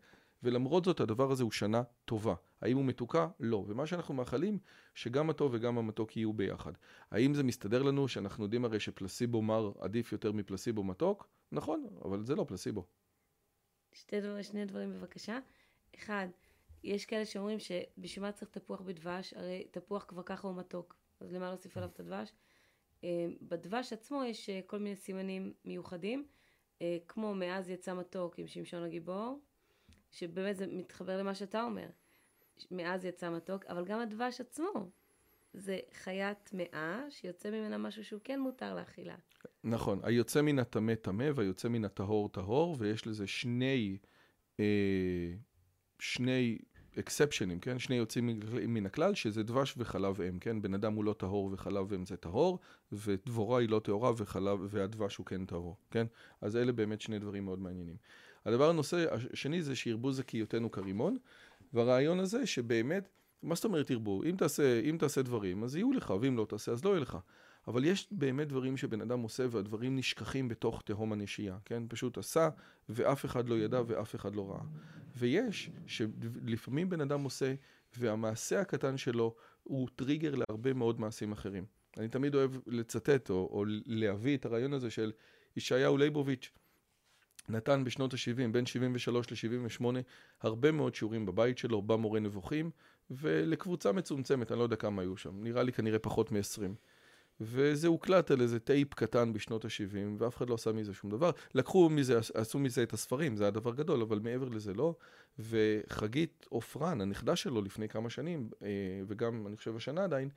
ולמרות 0.46 0.86
זאת 0.86 1.00
הדבר 1.00 1.32
הזה 1.32 1.44
הוא 1.44 1.52
שנה 1.52 1.84
טובה. 2.06 2.34
האם 2.62 2.78
הוא 2.78 2.86
מתוקה? 2.86 3.28
לא. 3.40 3.64
ומה 3.68 3.88
שאנחנו 3.88 4.14
מאחלים, 4.14 4.60
שגם 4.96 5.30
הטוב 5.30 5.52
וגם 5.54 5.78
המתוק 5.78 6.18
יהיו 6.18 6.34
ביחד. 6.34 6.72
האם 7.12 7.34
זה 7.34 7.44
מסתדר 7.44 7.84
לנו 7.84 8.08
שאנחנו 8.08 8.44
יודעים 8.44 8.66
הרי 8.66 8.80
שפלסיבו 8.80 9.42
מר 9.42 9.72
עדיף 9.80 10.12
יותר 10.12 10.32
מפלסיבו 10.32 10.84
מתוק? 10.84 11.28
נכון, 11.52 11.88
אבל 12.06 12.24
זה 12.24 12.36
לא 12.36 12.46
פלסיבו. 12.48 12.86
שתי 13.94 14.22
דבר, 14.22 14.42
שני 14.42 14.66
דברים 14.66 14.94
בבקשה. 14.94 15.40
אחד, 15.96 16.28
יש 16.84 17.06
כאלה 17.06 17.26
שאומרים 17.26 17.60
שבשביל 17.60 18.26
מה 18.26 18.32
צריך 18.32 18.52
תפוח 18.52 18.82
בדבש, 18.82 19.34
הרי 19.34 19.68
תפוח 19.72 20.06
כבר 20.08 20.24
ככה 20.24 20.48
הוא 20.48 20.56
מתוק, 20.56 20.96
אז 21.20 21.34
למה 21.34 21.48
להוסיף 21.48 21.78
עליו 21.78 21.90
את 21.90 22.00
הדבש? 22.00 22.34
אה, 23.04 23.28
בדבש 23.42 23.94
עצמו 23.94 24.24
יש 24.24 24.50
אה, 24.50 24.60
כל 24.66 24.80
מיני 24.80 24.96
סימנים 24.96 25.54
מיוחדים, 25.66 26.28
אה, 26.82 26.98
כמו 27.08 27.36
מאז 27.36 27.70
יצא 27.70 27.94
מתוק 27.94 28.40
עם 28.40 28.48
שמשון 28.48 28.84
הגיבור, 28.84 29.40
שבאמת 30.16 30.58
זה 30.58 30.68
מתחבר 30.68 31.18
למה 31.18 31.36
שאתה 31.36 31.64
אומר, 31.64 31.88
מאז 32.72 33.06
יצא 33.06 33.30
מתוק, 33.30 33.66
אבל 33.66 33.86
גם 33.86 34.00
הדבש 34.00 34.42
עצמו 34.42 34.90
זה 35.54 35.80
חיית 35.94 36.38
טמאה 36.44 37.02
שיוצא 37.10 37.50
ממנה 37.50 37.78
משהו 37.78 38.04
שהוא 38.04 38.22
כן 38.24 38.40
מותר 38.40 38.76
לאכילה. 38.76 39.16
נכון, 39.64 40.00
היוצא 40.04 40.42
מן 40.42 40.60
הטמא 40.60 40.96
טמא 40.96 41.30
והיוצא 41.36 41.68
מן 41.68 41.86
הטהור 41.86 42.30
טהור, 42.30 42.76
ויש 42.80 43.08
לזה 43.08 43.28
שני, 43.28 43.98
אה, 44.60 45.34
שני 46.00 46.58
אקספשנים, 47.00 47.60
כן? 47.60 47.80
שני 47.80 47.96
יוצאים 47.96 48.40
מן 48.68 48.86
הכלל, 48.86 49.16
שזה 49.16 49.44
דבש 49.44 49.74
וחלב 49.78 50.22
אם, 50.22 50.40
כן? 50.40 50.62
בן 50.62 50.74
אדם 50.74 50.94
הוא 50.94 51.04
לא 51.04 51.14
טהור 51.14 51.50
וחלב 51.54 51.94
אם 51.94 52.06
זה 52.06 52.18
טהור, 52.18 52.60
ודבורה 52.92 53.60
היא 53.60 53.70
לא 53.70 53.80
טהורה 53.80 54.12
וחלב, 54.18 54.60
והדבש 54.70 55.16
הוא 55.16 55.26
כן 55.26 55.46
טהור, 55.46 55.78
כן? 55.92 56.06
אז 56.42 56.56
אלה 56.56 56.72
באמת 56.72 57.02
שני 57.02 57.20
דברים 57.20 57.46
מאוד 57.46 57.60
מעניינים. 57.60 57.98
הדבר 58.46 58.70
הנושא 58.70 59.06
השני 59.34 59.62
זה 59.62 59.76
שירבו 59.76 60.12
זכיותנו 60.12 60.72
כרימון, 60.72 61.18
והרעיון 61.74 62.20
הזה 62.20 62.46
שבאמת, 62.46 63.10
מה 63.44 63.56
זאת 63.56 63.66
אומרת 63.66 63.90
ירבו? 63.90 64.24
אם 64.24 64.36
תעשה, 64.38 64.80
אם 64.80 64.96
תעשה 65.00 65.22
דברים, 65.22 65.64
אז 65.64 65.76
יהיו 65.76 65.92
לך, 65.94 66.14
ואם 66.22 66.38
לא 66.38 66.46
תעשה, 66.50 66.72
אז 66.72 66.86
לא 66.86 66.90
יהיה 66.90 67.00
לך. 67.00 67.18
אבל 67.68 67.86
יש 67.86 68.08
באמת 68.12 68.48
דברים 68.48 68.78
שבן 68.78 69.02
אדם 69.02 69.22
עושה 69.22 69.46
והדברים 69.50 69.96
נשכחים 69.96 70.48
בתוך 70.48 70.82
תהום 70.86 71.14
הנשייה, 71.14 71.58
כן? 71.66 71.84
פשוט 71.88 72.18
עשה 72.18 72.50
ואף 72.90 73.26
אחד 73.26 73.50
לא 73.50 73.56
ידע 73.56 73.82
ואף 73.88 74.16
אחד 74.16 74.36
לא 74.36 74.52
ראה. 74.52 74.64
ויש 75.18 75.70
שלפעמים 75.88 76.90
בן 76.90 77.02
אדם 77.02 77.24
עושה 77.24 77.54
והמעשה 77.98 78.62
הקטן 78.62 78.98
שלו 78.98 79.36
הוא 79.64 79.88
טריגר 79.96 80.36
להרבה 80.36 80.74
מאוד 80.74 81.00
מעשים 81.00 81.32
אחרים. 81.32 81.66
אני 81.98 82.08
תמיד 82.08 82.36
אוהב 82.36 82.52
לצטט 82.68 83.30
או, 83.30 83.50
או 83.52 83.64
להביא 83.86 84.38
את 84.38 84.46
הרעיון 84.46 84.74
הזה 84.74 84.90
של 84.90 85.12
ישעיהו 85.56 85.98
ליבוביץ' 85.98 86.52
נתן 87.50 87.84
בשנות 87.84 88.14
ה-70, 88.14 88.52
בין 88.52 88.66
73 88.66 89.32
ל-78, 89.32 89.86
הרבה 90.42 90.72
מאוד 90.72 90.96
שיעורים 90.96 91.26
בבית 91.26 91.58
שלו, 91.58 91.82
במורה 91.82 92.20
נבוכים, 92.20 92.72
ולקבוצה 93.12 93.92
מצומצמת, 93.92 94.52
אני 94.52 94.60
לא 94.60 94.64
יודע 94.64 94.76
כמה 94.76 95.02
היו 95.02 95.18
שם, 95.18 95.44
נראה 95.44 95.64
לי 95.64 95.74
כנראה 95.74 96.00
פחות 96.00 96.32
מ-20. 96.32 96.62
וזה 97.42 97.88
הוקלט 97.88 98.32
על 98.32 98.42
איזה 98.42 98.60
טייפ 98.60 98.94
קטן 98.94 99.34
בשנות 99.34 99.66
ה-70, 99.66 99.98
ואף 100.18 100.38
אחד 100.38 100.50
לא 100.50 100.56
עשה 100.56 100.72
מזה 100.72 100.94
שום 100.94 101.10
דבר. 101.10 101.32
לקחו 101.54 101.90
מזה, 101.90 102.20
עשו 102.34 102.60
מזה 102.60 102.84
את 102.84 102.94
הספרים, 102.94 103.38
זה 103.38 103.44
היה 103.44 103.52
דבר 103.52 103.74
גדול, 103.74 104.02
אבל 104.02 104.20
מעבר 104.20 104.50
לזה 104.50 104.74
לא. 104.74 104.96
וחגית 105.40 106.46
עופרן, 106.50 107.02
הנכדה 107.02 107.36
שלו 107.36 107.62
לפני 107.62 107.90
כמה 107.90 108.10
שנים, 108.10 108.50
אה, 108.64 108.68
וגם 109.08 109.48
אני 109.48 109.58
חושב 109.58 109.76
השנה 109.76 110.04
עדיין, 110.04 110.30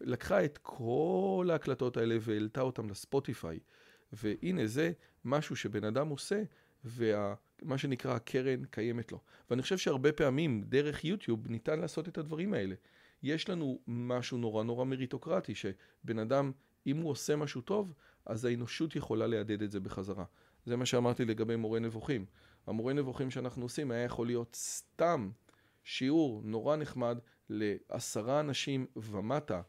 לקחה 0.00 0.44
את 0.44 0.58
כל 0.62 1.48
ההקלטות 1.52 1.96
האלה 1.96 2.16
והעלתה 2.20 2.60
אותם 2.60 2.90
לספוטיפיי. 2.90 3.58
והנה 4.14 4.66
זה 4.66 4.92
משהו 5.24 5.56
שבן 5.56 5.84
אדם 5.84 6.08
עושה, 6.08 6.42
ומה 6.84 7.78
שנקרא 7.78 8.14
הקרן 8.14 8.64
קיימת 8.64 9.12
לו. 9.12 9.20
ואני 9.50 9.62
חושב 9.62 9.78
שהרבה 9.78 10.12
פעמים 10.12 10.62
דרך 10.68 11.04
יוטיוב 11.04 11.48
ניתן 11.48 11.80
לעשות 11.80 12.08
את 12.08 12.18
הדברים 12.18 12.54
האלה. 12.54 12.74
יש 13.22 13.48
לנו 13.48 13.78
משהו 13.86 14.38
נורא 14.38 14.64
נורא 14.64 14.84
מריטוקרטי, 14.84 15.54
שבן 15.54 16.18
אדם, 16.18 16.52
אם 16.86 16.96
הוא 16.96 17.10
עושה 17.10 17.36
משהו 17.36 17.60
טוב, 17.60 17.94
אז 18.26 18.44
האנושות 18.44 18.96
יכולה 18.96 19.26
להדד 19.26 19.62
את 19.62 19.70
זה 19.70 19.80
בחזרה. 19.80 20.24
זה 20.64 20.76
מה 20.76 20.86
שאמרתי 20.86 21.24
לגבי 21.24 21.56
מורה 21.56 21.80
נבוכים. 21.80 22.26
המורה 22.66 22.92
נבוכים 22.92 23.30
שאנחנו 23.30 23.62
עושים 23.62 23.90
היה 23.90 24.04
יכול 24.04 24.26
להיות 24.26 24.56
סתם 24.56 25.30
שיעור 25.84 26.42
נורא 26.44 26.76
נחמד 26.76 27.18
לעשרה 27.48 28.40
אנשים 28.40 28.86
ומטה 28.96 29.62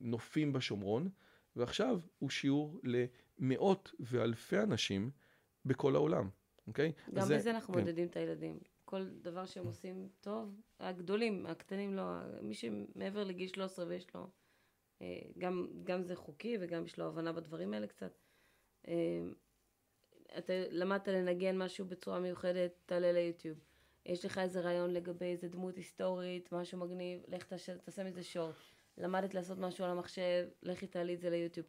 בנופים 0.00 0.52
בשומרון, 0.52 1.08
ועכשיו 1.56 2.00
הוא 2.18 2.30
שיעור 2.30 2.80
למאות 2.84 3.94
ואלפי 4.00 4.58
אנשים 4.58 5.10
בכל 5.64 5.94
העולם, 5.94 6.28
אוקיי? 6.66 6.92
גם 7.14 7.24
בזה 7.24 7.38
זה, 7.38 7.50
אנחנו 7.50 7.74
כן. 7.74 7.80
מודדים 7.80 8.06
את 8.06 8.16
הילדים. 8.16 8.58
כל 8.84 9.08
דבר 9.22 9.46
שהם 9.46 9.66
עושים 9.66 10.08
טוב, 10.20 10.60
הגדולים, 10.80 11.46
הקטנים 11.46 11.94
לא, 11.94 12.04
מי 12.42 12.54
שמעבר 12.54 13.24
לגיל 13.24 13.48
13 13.48 13.86
ויש 13.88 14.06
לו, 14.14 14.30
אה, 15.02 15.20
גם, 15.38 15.68
גם 15.84 16.02
זה 16.02 16.16
חוקי 16.16 16.56
וגם 16.60 16.84
יש 16.84 16.98
לו 16.98 17.06
הבנה 17.06 17.32
בדברים 17.32 17.74
האלה 17.74 17.86
קצת. 17.86 18.18
אה, 18.88 18.94
אתה 20.38 20.52
למדת 20.70 21.08
לנגן 21.08 21.58
משהו 21.58 21.86
בצורה 21.86 22.20
מיוחדת, 22.20 22.72
תעלה 22.86 23.12
ליוטיוב. 23.12 23.58
יש 24.06 24.24
לך 24.24 24.38
איזה 24.38 24.60
רעיון 24.60 24.90
לגבי 24.90 25.26
איזה 25.26 25.48
דמות 25.48 25.76
היסטורית, 25.76 26.52
משהו 26.52 26.78
מגניב, 26.78 27.22
לך 27.28 27.44
תעשה 27.84 28.04
מזה 28.04 28.22
שורט. 28.22 28.54
למדת 28.98 29.34
לעשות 29.34 29.58
משהו 29.58 29.84
על 29.84 29.90
המחשב, 29.90 30.46
לכי 30.62 30.86
תעלי 30.86 31.14
את 31.14 31.20
זה 31.20 31.30
ליוטיוב. 31.30 31.66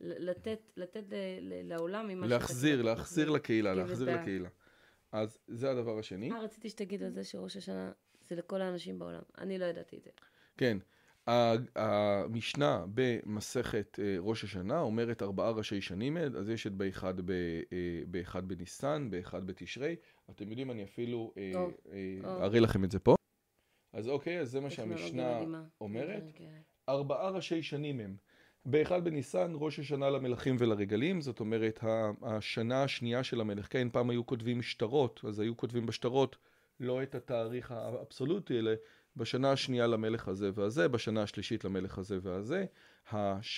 לתת, 0.00 0.60
לתת 0.76 1.04
לעולם 1.42 2.08
ממה 2.08 2.26
שאתה... 2.26 2.38
להחזיר, 2.38 2.82
להחזיר 2.82 3.30
לקהילה, 3.30 3.74
להחזיר 3.74 4.20
לקהילה. 4.20 4.48
אז 5.12 5.38
זה 5.48 5.70
הדבר 5.70 5.98
השני. 5.98 6.32
אה, 6.32 6.40
רציתי 6.40 6.68
שתגיד 6.68 7.02
על 7.02 7.10
זה 7.10 7.24
שראש 7.24 7.56
השנה 7.56 7.92
זה 8.28 8.36
לכל 8.36 8.60
האנשים 8.62 8.98
בעולם. 8.98 9.22
אני 9.38 9.58
לא 9.58 9.64
ידעתי 9.64 9.96
את 9.96 10.04
זה. 10.04 10.10
כן. 10.56 10.78
המשנה 11.76 12.84
במסכת 12.94 13.98
אה, 14.02 14.16
ראש 14.18 14.44
השנה 14.44 14.80
אומרת 14.80 15.22
ארבעה 15.22 15.50
ראשי 15.50 15.80
שנים, 15.80 16.16
אז 16.16 16.48
יש 16.48 16.66
את 16.66 16.72
באחד, 16.72 17.20
ב, 17.20 17.30
אה, 17.30 18.00
באחד 18.06 18.48
בניסן, 18.48 19.08
באחד 19.10 19.46
בתשרי. 19.46 19.96
אתם 20.30 20.48
יודעים, 20.48 20.70
אני 20.70 20.84
אפילו 20.84 21.32
אראה 22.24 22.60
לכם 22.60 22.84
את 22.84 22.90
זה 22.90 22.98
פה. 22.98 23.17
אז 23.98 24.08
אוקיי, 24.08 24.40
אז 24.40 24.50
זה 24.50 24.60
מה 24.60 24.70
שהמשנה 24.70 25.40
אומרת. 25.80 26.22
כן. 26.34 26.60
ארבעה 26.88 27.30
ראשי 27.30 27.62
שנים 27.62 28.00
הם. 28.00 28.16
באחד 28.64 29.04
בניסן, 29.04 29.52
ראש 29.54 29.78
השנה 29.78 30.10
למלכים 30.10 30.56
ולרגלים, 30.58 31.20
זאת 31.20 31.40
אומרת 31.40 31.80
השנה 32.22 32.82
השנייה 32.82 33.24
של 33.24 33.40
המלך. 33.40 33.72
כן, 33.72 33.88
פעם 33.90 34.10
היו 34.10 34.26
כותבים 34.26 34.62
שטרות, 34.62 35.20
אז 35.28 35.40
היו 35.40 35.56
כותבים 35.56 35.86
בשטרות 35.86 36.36
לא 36.80 37.02
את 37.02 37.14
התאריך 37.14 37.70
האבסולוטי, 37.70 38.58
אלא 38.58 38.70
בשנה 39.16 39.52
השנייה 39.52 39.86
למלך 39.86 40.28
הזה 40.28 40.50
והזה, 40.54 40.88
בשנה 40.88 41.22
השלישית 41.22 41.64
למלך 41.64 41.98
הזה 41.98 42.18
והזה. 42.22 42.64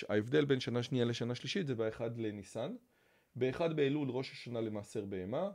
ההבדל 0.09 0.45
בין 0.45 0.59
שנה 0.59 0.83
שנייה 0.83 1.05
לשנה 1.05 1.35
שלישית 1.35 1.67
זה 1.67 1.75
באחד 1.75 2.17
לניסן. 2.17 2.75
באחד 3.35 3.75
באלול 3.75 4.09
ראש 4.09 4.31
השנה 4.31 4.61
למעשר 4.61 5.05
בהמה. 5.05 5.49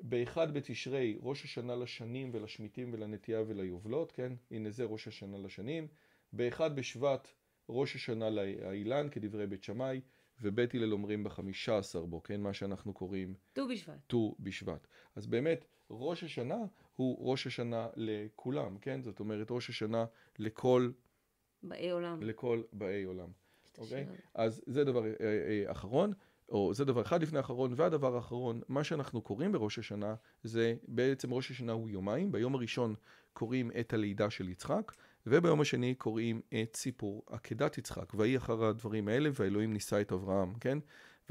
באחד 0.00 0.54
בתשרי 0.54 1.18
ראש 1.20 1.44
השנה 1.44 1.76
לשנים 1.76 2.30
ולשמיטים 2.32 2.92
ולנטייה 2.92 3.42
וליובלות, 3.46 4.12
כן? 4.12 4.32
הנה 4.50 4.70
זה 4.70 4.84
ראש 4.84 5.08
השנה 5.08 5.38
לשנים. 5.38 5.88
באחד 6.32 6.76
בשבט 6.76 7.28
ראש 7.68 7.94
השנה 7.94 8.30
לאילן 8.30 9.08
כדברי 9.10 9.46
בית 9.46 9.62
שמאי, 9.62 10.00
ובית 10.40 10.74
הלל 10.74 10.92
אומרים 10.92 11.24
בחמישה 11.24 11.78
עשר 11.78 12.04
בו, 12.04 12.22
כן? 12.22 12.40
מה 12.40 12.52
שאנחנו 12.52 12.92
קוראים... 12.92 13.34
ט"ו 13.52 13.68
בשבט. 13.68 13.98
ט"ו 14.06 14.34
בשבט. 14.40 14.86
אז 15.16 15.26
באמת, 15.26 15.64
ראש 15.90 16.24
השנה 16.24 16.58
הוא 16.96 17.30
ראש 17.30 17.46
השנה 17.46 17.88
לכולם, 17.96 18.78
כן? 18.78 19.02
זאת 19.02 19.20
אומרת, 19.20 19.50
ראש 19.50 19.70
השנה 19.70 20.04
לכל... 20.38 20.90
באי 21.62 21.90
עולם. 21.90 22.22
לכל 22.22 22.62
באי 22.72 23.04
עולם. 23.04 23.28
אוקיי? 23.78 24.06
אז 24.34 24.62
זה 24.66 24.84
דבר 24.84 25.04
אה, 25.04 25.12
אה, 25.20 25.70
אחרון. 25.70 26.12
או 26.48 26.74
זה 26.74 26.84
דבר 26.84 27.02
אחד 27.02 27.22
לפני 27.22 27.38
האחרון, 27.38 27.72
והדבר 27.76 28.16
האחרון, 28.16 28.60
מה 28.68 28.84
שאנחנו 28.84 29.22
קוראים 29.22 29.52
בראש 29.52 29.78
השנה, 29.78 30.14
זה 30.42 30.74
בעצם 30.88 31.32
ראש 31.32 31.50
השנה 31.50 31.72
הוא 31.72 31.90
יומיים, 31.90 32.32
ביום 32.32 32.54
הראשון 32.54 32.94
קוראים 33.32 33.70
את 33.80 33.92
הלידה 33.92 34.30
של 34.30 34.48
יצחק, 34.48 34.92
וביום 35.26 35.60
השני 35.60 35.94
קוראים 35.94 36.40
את 36.62 36.76
סיפור 36.76 37.22
עקדת 37.26 37.78
יצחק, 37.78 38.14
ויהי 38.14 38.36
אחר 38.36 38.64
הדברים 38.64 39.08
האלה, 39.08 39.30
והאלוהים 39.34 39.72
נישא 39.72 40.00
את 40.00 40.12
אברהם, 40.12 40.54
כן? 40.54 40.78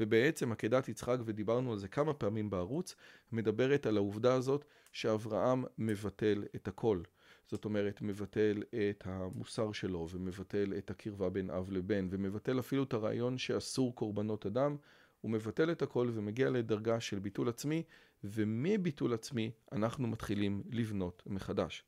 ובעצם 0.00 0.52
עקדת 0.52 0.88
יצחק, 0.88 1.16
ודיברנו 1.24 1.72
על 1.72 1.78
זה 1.78 1.88
כמה 1.88 2.14
פעמים 2.14 2.50
בערוץ, 2.50 2.94
מדברת 3.32 3.86
על 3.86 3.96
העובדה 3.96 4.34
הזאת 4.34 4.64
שאברהם 4.92 5.64
מבטל 5.78 6.44
את 6.56 6.68
הכל. 6.68 7.00
זאת 7.46 7.64
אומרת, 7.64 8.02
מבטל 8.02 8.62
את 8.74 9.02
המוסר 9.06 9.72
שלו, 9.72 10.06
ומבטל 10.10 10.74
את 10.78 10.90
הקרבה 10.90 11.30
בין 11.30 11.50
אב 11.50 11.70
לבן, 11.70 12.08
ומבטל 12.10 12.58
אפילו 12.58 12.82
את 12.82 12.92
הרעיון 12.92 13.38
שאסור 13.38 13.94
קורבנות 13.94 14.46
אדם, 14.46 14.76
הוא 15.20 15.30
מבטל 15.30 15.72
את 15.72 15.82
הכל 15.82 16.10
ומגיע 16.14 16.50
לדרגה 16.50 17.00
של 17.00 17.18
ביטול 17.18 17.48
עצמי, 17.48 17.82
ומביטול 18.24 19.14
עצמי 19.14 19.50
אנחנו 19.72 20.08
מתחילים 20.08 20.62
לבנות 20.70 21.22
מחדש. 21.26 21.84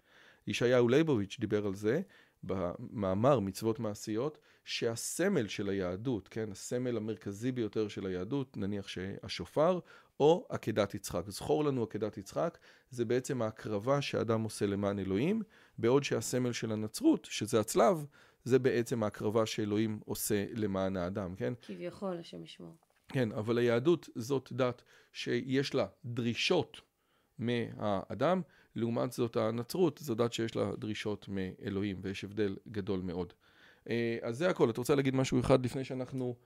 ישעיהו 0.46 0.88
ליבוביץ' 0.88 1.36
דיבר 1.40 1.66
על 1.66 1.74
זה 1.74 2.00
במאמר 2.42 3.40
מצוות 3.40 3.78
מעשיות, 3.78 4.38
שהסמל 4.64 5.48
של 5.48 5.68
היהדות, 5.68 6.28
כן, 6.28 6.52
הסמל 6.52 6.96
המרכזי 6.96 7.52
ביותר 7.52 7.88
של 7.88 8.06
היהדות, 8.06 8.56
נניח 8.56 8.88
שהשופר, 8.88 9.78
או 10.20 10.46
עקדת 10.48 10.94
יצחק. 10.94 11.22
זכור 11.28 11.64
לנו 11.64 11.82
עקדת 11.82 12.18
יצחק, 12.18 12.58
זה 12.90 13.04
בעצם 13.04 13.42
ההקרבה 13.42 14.02
שאדם 14.02 14.42
עושה 14.42 14.66
למען 14.66 14.98
אלוהים, 14.98 15.42
בעוד 15.78 16.04
שהסמל 16.04 16.52
של 16.52 16.72
הנצרות, 16.72 17.24
שזה 17.24 17.60
הצלב, 17.60 18.06
זה 18.44 18.58
בעצם 18.58 19.02
ההקרבה 19.02 19.46
שאלוהים 19.46 20.00
עושה 20.04 20.46
למען 20.54 20.96
האדם, 20.96 21.34
כן? 21.36 21.52
כביכול, 21.62 22.18
השם 22.18 22.42
ישמור. 22.42 22.89
כן, 23.12 23.32
אבל 23.32 23.58
היהדות 23.58 24.08
זאת 24.14 24.52
דת 24.52 24.82
שיש 25.12 25.74
לה 25.74 25.86
דרישות 26.04 26.80
מהאדם, 27.38 28.42
לעומת 28.76 29.12
זאת 29.12 29.36
הנצרות 29.36 29.98
זו 29.98 30.14
דת 30.14 30.32
שיש 30.32 30.56
לה 30.56 30.76
דרישות 30.76 31.26
מאלוהים, 31.28 32.00
ויש 32.02 32.24
הבדל 32.24 32.56
גדול 32.68 33.00
מאוד. 33.00 33.32
אה, 33.88 34.18
אז 34.22 34.38
זה 34.38 34.50
הכל. 34.50 34.70
את 34.70 34.76
רוצה 34.76 34.94
להגיד 34.94 35.14
משהו 35.14 35.40
אחד 35.40 35.64
לפני 35.64 35.84
שאנחנו 35.84 36.36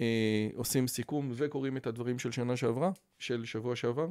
אה, 0.00 0.48
עושים 0.54 0.88
סיכום 0.88 1.32
וקוראים 1.34 1.76
את 1.76 1.86
הדברים 1.86 2.18
של 2.18 2.32
שנה 2.32 2.56
שעברה? 2.56 2.90
של 3.18 3.44
שבוע 3.44 3.76
שעבר? 3.76 4.08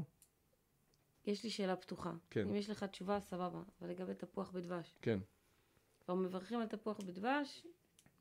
יש 1.25 1.43
לי 1.43 1.49
שאלה 1.49 1.75
פתוחה. 1.75 2.13
כן. 2.29 2.47
אם 2.47 2.55
יש 2.55 2.69
לך 2.69 2.83
תשובה, 2.83 3.19
סבבה. 3.19 3.61
אבל 3.81 3.89
לגבי 3.89 4.13
תפוח 4.13 4.51
בדבש. 4.51 4.95
כן. 5.01 5.19
כבר 6.05 6.15
מברכים 6.15 6.59
על 6.59 6.67
תפוח 6.67 6.99
בדבש, 6.99 7.65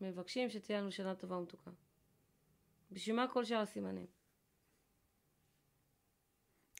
מבקשים 0.00 0.50
שתהיה 0.50 0.80
לנו 0.80 0.92
שנה 0.92 1.14
טובה 1.14 1.37
ומתוקה. 1.37 1.70
בשביל 2.90 3.16
מה 3.16 3.28
כל 3.28 3.45
שאר 3.45 3.59
הסימנים? 3.59 4.07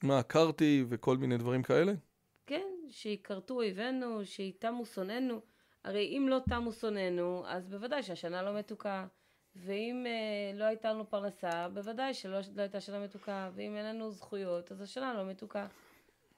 מה, 0.03 0.23
קרתי 0.23 0.85
וכל 0.89 1.17
מיני 1.17 1.39
דברים 1.39 1.63
כאלה? 1.63 1.93
כן, 2.47 2.67
שיכרתו 2.91 3.55
אויבינו, 3.55 4.25
שיתמו 4.25 4.87
שונאינו. 4.87 5.41
הרי 5.85 6.19
אם 6.19 6.27
לא 6.29 6.39
תמו 6.49 6.73
שונאינו, 6.73 7.43
אז 7.47 7.69
בוודאי 7.69 8.03
שהשנה 8.03 8.43
לא 8.43 8.59
מתוקה. 8.59 9.07
ואם 9.57 10.07
אה, 10.07 10.59
לא 10.59 10.65
הייתה 10.65 10.93
לנו 10.93 11.11
פרנסה, 11.11 11.69
בוודאי 11.69 12.15
שלא 12.15 12.39
לא 12.55 12.63
הייתה 12.63 12.81
שנה 12.81 13.05
מתוקה. 13.05 13.51
ואם 13.55 13.77
אין 13.77 13.87
לנו 13.87 14.11
זכויות, 14.11 14.73
אז 14.73 14.81
השנה 14.81 15.15
לא 15.15 15.25
מתוקה. 15.25 15.67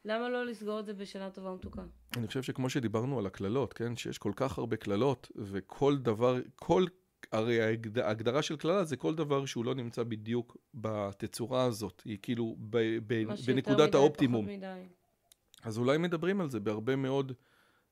למה 0.05 0.29
לא 0.29 0.47
לסגור 0.47 0.81
את 0.81 0.87
זה 0.87 0.95
בשנה 0.95 1.31
טובה 1.31 1.51
ומתוקה? 1.51 1.83
אני 2.17 2.27
חושב 2.27 2.43
שכמו 2.43 2.71
שדיברנו 2.71 3.19
על 3.19 3.27
הקללות, 3.27 3.73
כן? 3.73 3.97
שיש 3.97 4.19
כל 4.19 4.33
כך 4.37 4.59
הרבה 4.59 4.77
קללות, 4.77 5.31
וכל 5.37 5.99
דבר, 5.99 6.37
כל... 6.57 6.85
הרי 7.33 7.61
ההגד- 7.63 7.99
ההגדרה 7.99 8.43
של 8.43 8.57
קללה 8.57 8.85
זה 8.85 8.97
כל 8.97 9.15
דבר 9.15 9.47
שהוא 9.47 9.65
לא 9.65 9.75
נמצא 9.75 10.03
בדיוק 10.03 10.57
בתצורה 10.75 11.65
הזאת, 11.65 12.03
היא 12.05 12.19
כאילו 12.23 12.57
ב, 12.71 12.99
ב, 13.07 13.25
בנקודת 13.47 13.89
מדי, 13.89 13.99
האופטימום. 13.99 14.47
אז 15.63 15.79
אולי 15.79 15.99
מדברים 15.99 16.41
על 16.41 16.51
זה 16.51 16.61
בהרבה 16.61 16.97
מאוד, 16.97 17.33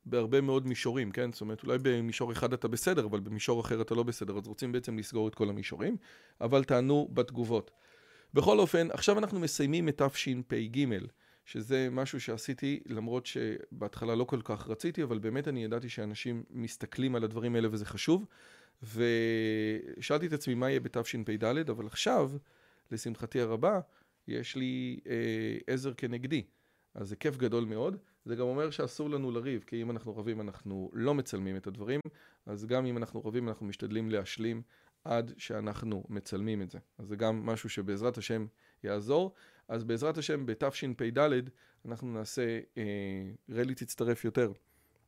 בהרבה 0.07 0.41
מאוד 0.41 0.67
מישורים, 0.67 1.11
כן? 1.11 1.33
זאת 1.33 1.41
אומרת, 1.41 1.63
אולי 1.63 1.79
במישור 1.83 2.33
אחד 2.33 2.53
אתה 2.53 2.69
בסדר, 2.69 3.07
אבל 3.07 3.21
במישור 3.21 3.61
אחר 3.61 3.81
אתה 3.81 3.95
לא 3.95 4.03
בסדר, 4.03 4.37
אז 4.39 4.47
רוצים 4.47 4.73
בעצם 4.73 4.99
לסגור 4.99 5.29
את 5.29 5.35
כל 5.35 5.49
המישורים, 5.49 5.97
אבל 6.41 6.65
תענו 6.65 7.09
בתגובות. 7.13 7.71
בכל 8.35 8.59
אופן, 8.59 8.89
עכשיו 8.91 9.19
אנחנו 9.19 9.41
מסיימים 9.41 9.89
את 9.89 10.03
תשפ"ג, 10.03 10.87
שזה 11.45 11.89
משהו 11.91 12.21
שעשיתי, 12.21 12.81
למרות 12.87 13.27
שבהתחלה 13.27 14.15
לא 14.15 14.25
כל 14.25 14.41
כך 14.45 14.69
רציתי, 14.69 15.03
אבל 15.03 15.19
באמת 15.19 15.49
אני 15.49 15.65
ידעתי 15.65 15.89
שאנשים 15.89 16.43
מסתכלים 16.51 17.15
על 17.15 17.25
הדברים 17.25 17.55
האלה 17.55 17.69
וזה 17.73 17.85
חשוב, 17.85 18.27
ושאלתי 18.83 20.27
את 20.27 20.33
עצמי 20.33 20.55
מה 20.55 20.71
יהיה 20.71 20.81
בתשפ"ד, 20.81 21.71
אבל 21.71 21.87
עכשיו, 21.87 22.31
לשמחתי 22.91 23.41
הרבה, 23.41 23.81
יש 24.29 24.57
לי 24.57 25.01
אה, 25.07 25.59
עזר 25.67 25.93
כנגדי. 25.95 26.45
אז 26.95 27.09
זה 27.09 27.17
כיף 27.17 27.37
גדול 27.37 27.65
מאוד. 27.65 27.97
זה 28.25 28.35
גם 28.35 28.47
אומר 28.47 28.71
שאסור 28.71 29.11
לנו 29.11 29.31
לריב, 29.31 29.65
כי 29.67 29.83
אם 29.83 29.91
אנחנו 29.91 30.17
רבים 30.17 30.41
אנחנו 30.41 30.91
לא 30.93 31.15
מצלמים 31.15 31.57
את 31.57 31.67
הדברים, 31.67 32.01
אז 32.47 32.67
גם 32.67 32.87
אם 32.87 32.97
אנחנו 32.97 33.25
רבים 33.25 33.49
אנחנו 33.49 33.67
משתדלים 33.67 34.11
להשלים 34.11 34.63
עד 35.05 35.33
שאנחנו 35.37 36.05
מצלמים 36.09 36.63
את 36.63 36.71
זה. 36.71 36.79
אז 36.99 37.07
זה 37.07 37.17
גם 37.17 37.47
משהו 37.47 37.69
שבעזרת 37.69 38.19
השם 38.19 38.47
יעזור. 38.85 39.35
אז 39.69 39.85
בעזרת 39.85 40.19
השם 40.19 40.47
בתשפ"ד 40.47 41.19
אנחנו 41.87 42.13
נעשה, 42.13 42.61
אה, 42.77 42.83
רלי 43.51 43.75
תצטרף 43.75 44.25
יותר. 44.25 44.53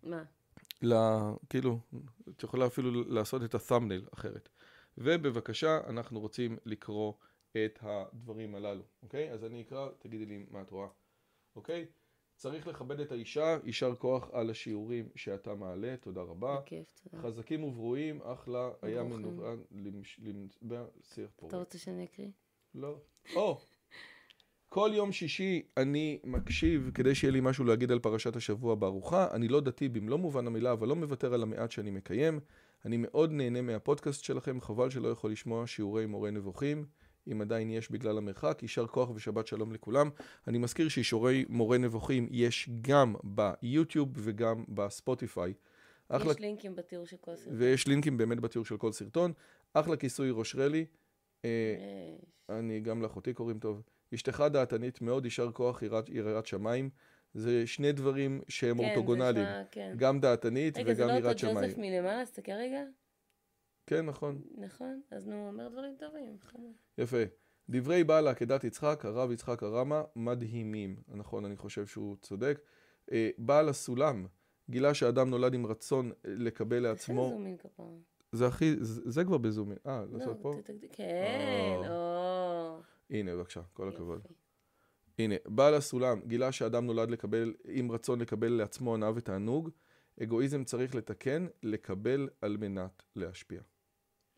מה? 0.03 0.23
ל... 0.83 0.95
כאילו, 1.49 1.79
את 2.29 2.43
יכולה 2.43 2.67
אפילו 2.67 2.91
לעשות 3.05 3.43
את 3.45 3.55
ה-thumbnail 3.55 4.15
אחרת. 4.15 4.49
ובבקשה, 4.99 5.81
אנחנו 5.89 6.21
רוצים 6.21 6.57
לקרוא 6.67 7.13
את 7.53 7.79
הדברים 7.83 8.55
הללו, 8.55 8.83
אוקיי? 9.03 9.31
אז 9.33 9.45
אני 9.45 9.63
אקרא, 9.63 9.89
תגידי 9.99 10.27
לי 10.27 10.47
מה 10.51 10.63
את 10.63 10.71
רואה, 10.71 10.89
אוקיי? 11.57 11.87
צריך 12.37 12.67
לכבד 12.67 13.01
את 13.01 13.13
האישה, 13.13 13.59
יישר 13.65 13.95
כוח 13.95 14.31
על 14.33 14.51
השיעורים 14.51 15.09
שאתה 15.17 15.55
מעלה, 15.55 15.97
תודה 16.01 16.21
רבה. 16.23 16.61
בכיף, 16.61 17.01
תודה. 17.03 17.23
חזקים 17.23 17.65
וברואים, 17.65 18.23
אחלה, 18.23 18.71
היה. 18.83 19.03
מנוון 19.03 19.65
למש- 19.71 20.21
פורה. 21.37 21.49
אתה 21.49 21.57
רוצה 21.59 21.79
שאני 21.79 22.05
אקריא? 22.05 22.29
לא. 22.75 22.99
או, 23.35 23.61
כל 24.73 24.91
יום 24.95 25.13
שישי 25.13 25.63
אני 25.77 26.19
מקשיב 26.25 26.91
כדי 26.95 27.15
שיהיה 27.15 27.33
לי 27.33 27.41
משהו 27.43 27.65
להגיד 27.65 27.93
על 27.93 27.99
פרשת 27.99 28.37
השבוע 28.37 28.75
בארוחה. 28.75 29.27
אני 29.33 29.49
לא 29.49 29.61
דתי 29.61 29.89
במלוא 29.89 30.19
מובן 30.19 30.47
המילה, 30.47 30.73
אבל 30.73 30.89
לא 30.89 30.97
מוותר 30.97 31.35
על 31.35 31.43
המעט 31.43 31.71
שאני 31.71 31.91
מקיים. 31.91 32.41
אני 32.85 32.97
מאוד 32.97 33.33
נהנה 33.33 33.63
מהפודקאסט 33.63 34.25
שלכם, 34.25 34.61
חבל 34.61 34.91
שלא 34.91 35.09
יכול 35.09 35.33
לשמוע 35.33 35.67
שיעורי 35.67 36.07
מורה 36.07 36.31
נבוכים. 36.31 36.85
אם 37.33 37.41
עדיין 37.41 37.71
יש 37.71 37.91
בגלל 37.91 38.19
המרחק, 38.19 38.59
יישר 38.63 38.87
כוח 38.87 39.11
ושבת 39.15 39.47
שלום 39.47 39.73
לכולם. 39.73 40.11
אני 40.49 40.59
מזכיר 40.59 40.89
שאישורי 40.89 41.45
מורה 41.49 41.79
נבוכים 41.79 42.29
יש 42.31 42.71
גם 42.81 43.15
ביוטיוב 43.25 44.09
וגם 44.15 44.65
בספוטיפיי. 44.69 45.53
אחלה, 46.09 46.33
יש 46.33 46.41
לינקים 46.41 46.77
בתיאור 46.77 47.07
של 47.07 47.17
כל 47.17 47.37
סרטון. 47.37 47.55
ויש 47.59 47.87
לינקים 47.87 48.17
באמת 48.17 48.41
בתיאור 48.41 48.65
של 48.65 48.77
כל 48.77 48.93
סרטון. 48.93 49.33
אחלה 49.75 49.97
כיסוי 49.97 50.31
ראש 50.31 50.57
רלי. 50.57 50.87
אה. 51.45 51.49
אני, 52.49 52.81
גם 52.81 53.03
לאחותי 53.03 53.35
קוראים 53.35 53.59
טוב. 53.59 53.83
אשתך 54.15 54.45
דעתנית 54.53 55.01
מאוד, 55.03 55.25
יישר 55.25 55.53
כוח, 55.53 55.83
יראת, 55.83 56.09
יראת 56.09 56.47
שמיים. 56.47 56.91
זה 57.35 57.67
שני 57.67 57.93
דברים 57.93 58.41
שהם 58.49 58.77
כן, 58.77 58.83
זה 58.83 58.89
אורתוגונליים. 58.89 59.47
נשמע- 59.47 59.63
כן. 59.71 59.95
גם 59.97 60.21
דעתנית 60.21 60.77
רגע, 60.79 60.95
זה 60.95 61.03
וגם 61.05 61.09
לא 61.09 61.19
יראת 61.19 61.37
אותו 61.37 61.47
ג'וזף 61.55 61.75
שמיים. 61.75 61.93
מלמעלה? 61.95 62.25
תסתכל 62.25 62.53
רגע. 62.53 62.83
כן, 63.87 64.07
נכון. 64.07 64.41
נכון? 64.59 65.01
אז 65.11 65.29
נו, 65.29 65.49
אומר 65.49 65.69
דברים 65.69 65.97
טובים. 65.99 66.37
חמוד. 66.41 66.73
יפה. 66.99 67.23
דברי 67.69 68.05
בעל 68.05 68.29
עקדת 68.29 68.65
יצחק, 68.65 69.05
הרב 69.05 69.31
יצחק 69.33 69.63
הרמה, 69.63 70.03
מדהימים. 70.17 70.97
נכון, 71.09 71.45
אני 71.45 71.57
חושב 71.57 71.87
שהוא 71.87 72.17
צודק. 72.23 72.61
אה, 73.13 73.31
בעל 73.39 73.69
הסולם 73.69 74.27
גילה 74.71 74.95
שאדם 74.95 75.31
נולד 75.31 75.55
עם 75.55 75.67
רצון 75.67 76.09
אה, 76.11 76.13
לקבל 76.25 76.79
לעצמו... 76.79 77.29
זום 77.31 77.47
אין 77.47 77.57
כפרה. 77.57 77.87
זה 78.33 78.47
הכי... 78.47 78.77
זה 78.81 79.11
זה 79.11 79.25
כבר 79.25 79.39
בזום. 79.39 79.73
אה, 79.87 80.05
לעשות 80.13 80.37
פה? 80.43 80.55
לא, 80.57 80.61
תתקד- 80.61 80.87
כן, 80.93 81.81
אה. 81.85 81.91
או. 81.91 82.81
הנה, 83.11 83.37
בבקשה, 83.37 83.61
כל 83.73 83.89
הכבוד. 83.89 84.19
יופי. 84.19 84.35
הנה, 85.19 85.35
בעל 85.47 85.75
הסולם 85.75 86.21
גילה 86.27 86.53
שאדם 86.53 86.87
נולד 86.87 87.11
לקבל, 87.11 87.55
עם 87.69 87.93
רצון 87.93 88.21
לקבל 88.21 88.53
לעצמו 88.53 88.95
הנאה 88.95 89.13
ותענוג. 89.15 89.71
אגואיזם 90.23 90.65
צריך 90.65 90.95
לתקן, 90.95 91.47
לקבל 91.63 92.29
על 92.41 92.57
מנת 92.57 93.03
להשפיע. 93.17 93.61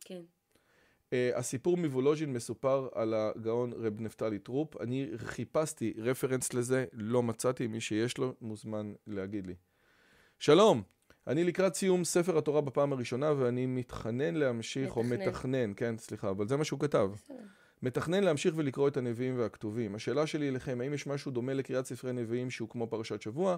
כן. 0.00 0.22
Uh, 1.10 1.14
הסיפור 1.34 1.76
מוולוז'ין 1.76 2.32
מסופר 2.32 2.88
על 2.94 3.14
הגאון 3.14 3.72
רב 3.72 4.00
נפתלי 4.00 4.38
טרופ. 4.38 4.76
אני 4.80 5.10
חיפשתי 5.16 5.94
reference 5.98 6.54
לזה, 6.54 6.84
לא 6.92 7.22
מצאתי, 7.22 7.66
מי 7.66 7.80
שיש 7.80 8.18
לו 8.18 8.34
מוזמן 8.40 8.92
להגיד 9.06 9.46
לי. 9.46 9.54
שלום, 10.38 10.82
אני 11.26 11.44
לקראת 11.44 11.74
סיום 11.74 12.04
ספר 12.04 12.38
התורה 12.38 12.60
בפעם 12.60 12.92
הראשונה 12.92 13.32
ואני 13.38 13.66
מתחנן 13.66 14.34
להמשיך, 14.34 14.96
או 14.96 15.02
מתכנן. 15.02 15.28
מתכנן, 15.28 15.72
כן, 15.76 15.98
סליחה, 15.98 16.30
אבל 16.30 16.48
זה 16.48 16.56
מה 16.56 16.64
שהוא 16.64 16.80
כתב. 16.80 17.10
בסדר. 17.14 17.34
מתכנן 17.82 18.24
להמשיך 18.24 18.54
ולקרוא 18.56 18.88
את 18.88 18.96
הנביאים 18.96 19.38
והכתובים. 19.38 19.94
השאלה 19.94 20.26
שלי 20.26 20.48
אליכם, 20.48 20.80
האם 20.80 20.94
יש 20.94 21.06
משהו 21.06 21.30
דומה 21.30 21.54
לקריאת 21.54 21.86
ספרי 21.86 22.12
נביאים 22.12 22.50
שהוא 22.50 22.68
כמו 22.68 22.86
פרשת 22.86 23.22
שבוע? 23.22 23.56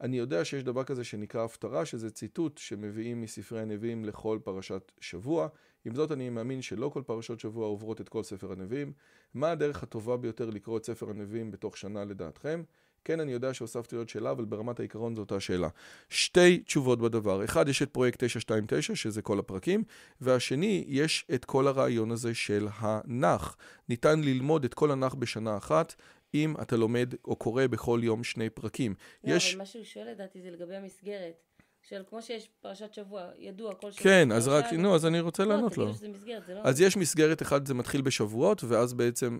אני 0.00 0.18
יודע 0.18 0.44
שיש 0.44 0.64
דבר 0.64 0.84
כזה 0.84 1.04
שנקרא 1.04 1.44
הפטרה, 1.44 1.84
שזה 1.84 2.10
ציטוט 2.10 2.58
שמביאים 2.58 3.20
מספרי 3.20 3.60
הנביאים 3.60 4.04
לכל 4.04 4.38
פרשת 4.44 4.92
שבוע. 5.00 5.48
עם 5.84 5.94
זאת, 5.94 6.12
אני 6.12 6.30
מאמין 6.30 6.62
שלא 6.62 6.88
כל 6.88 7.02
פרשות 7.06 7.40
שבוע 7.40 7.66
עוברות 7.66 8.00
את 8.00 8.08
כל 8.08 8.22
ספר 8.22 8.52
הנביאים. 8.52 8.92
מה 9.34 9.50
הדרך 9.50 9.82
הטובה 9.82 10.16
ביותר 10.16 10.50
לקרוא 10.50 10.78
את 10.78 10.84
ספר 10.84 11.10
הנביאים 11.10 11.50
בתוך 11.50 11.76
שנה 11.76 12.04
לדעתכם? 12.04 12.62
כן, 13.08 13.20
אני 13.20 13.32
יודע 13.32 13.54
שהוספתי 13.54 13.96
עוד 13.96 14.08
שאלה, 14.08 14.30
אבל 14.30 14.44
ברמת 14.44 14.80
העיקרון 14.80 15.14
זו 15.14 15.20
אותה 15.20 15.40
שאלה. 15.40 15.68
שתי 16.08 16.58
תשובות 16.58 16.98
בדבר. 16.98 17.44
אחד, 17.44 17.68
יש 17.68 17.82
את 17.82 17.90
פרויקט 17.90 18.24
929, 18.24 18.94
שזה 18.94 19.22
כל 19.22 19.38
הפרקים, 19.38 19.84
והשני, 20.20 20.84
יש 20.88 21.26
את 21.34 21.44
כל 21.44 21.68
הרעיון 21.68 22.10
הזה 22.10 22.34
של 22.34 22.68
הנח. 22.78 23.56
ניתן 23.88 24.20
ללמוד 24.20 24.64
את 24.64 24.74
כל 24.74 24.90
הנח 24.90 25.14
בשנה 25.14 25.56
אחת, 25.56 25.94
אם 26.34 26.54
אתה 26.62 26.76
לומד 26.76 27.14
או 27.24 27.36
קורא 27.36 27.66
בכל 27.66 28.00
יום 28.02 28.24
שני 28.24 28.50
פרקים. 28.50 28.94
לא, 29.24 29.34
יש... 29.34 29.50
אבל 29.50 29.58
מה 29.58 29.66
שהוא 29.66 29.84
שואל 29.84 30.10
לדעתי 30.10 30.42
זה 30.42 30.50
לגבי 30.50 30.76
המסגרת. 30.76 31.47
של 31.88 32.02
כמו 32.10 32.22
שיש 32.22 32.48
פרשת 32.60 32.94
שבוע, 32.94 33.22
ידוע 33.38 33.74
כל 33.74 33.90
שבוע. 33.90 34.02
כן, 34.02 34.32
אז 34.32 34.48
רק, 34.48 34.72
נו, 34.72 34.94
אז 34.94 35.06
אני 35.06 35.20
רוצה 35.20 35.44
לא, 35.44 35.54
לענות 35.54 35.78
לו. 35.78 35.86
לא... 35.86 36.60
אז 36.64 36.80
יש 36.80 36.96
מסגרת 36.96 37.42
אחת, 37.42 37.66
זה 37.66 37.74
מתחיל 37.74 38.00
בשבועות, 38.00 38.64
ואז 38.64 38.94
בעצם 38.94 39.38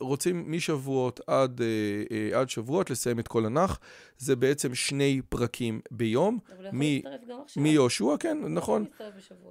רוצים 0.00 0.52
משבועות 0.52 1.20
עד, 1.26 1.60
אה, 1.60 1.66
אה, 2.10 2.40
עד 2.40 2.50
שבועות 2.50 2.90
לסיים 2.90 3.18
את 3.18 3.28
כל 3.28 3.46
הנח. 3.46 3.80
זה 4.18 4.36
בעצם 4.36 4.74
שני 4.74 5.20
פרקים 5.28 5.80
ביום. 5.90 6.38
אבל 6.48 6.66
הוא 6.66 6.68
יכול 6.68 6.80
להצטרף 6.80 7.28
גם 7.28 7.40
עכשיו. 7.44 7.62
מיהושע, 7.62 8.16
כן, 8.20 8.38
נכון. 8.48 8.84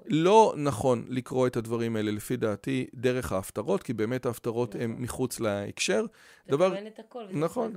לא 0.05 0.53
נכון 0.57 1.05
לקרוא 1.09 1.47
את 1.47 1.57
הדברים 1.57 1.95
האלה, 1.95 2.11
לפי 2.11 2.37
דעתי, 2.37 2.87
דרך 2.93 3.31
ההפטרות, 3.31 3.83
כי 3.83 3.93
באמת 3.93 4.25
ההפטרות 4.25 4.75
הן 4.75 4.91
נכון. 4.91 5.03
מחוץ 5.03 5.39
להקשר. 5.39 6.05
דבר- 6.49 6.69
תכוון 6.69 6.87
את 6.87 6.99
הכל, 6.99 7.23
וזה 7.29 7.39
נכון. 7.39 7.73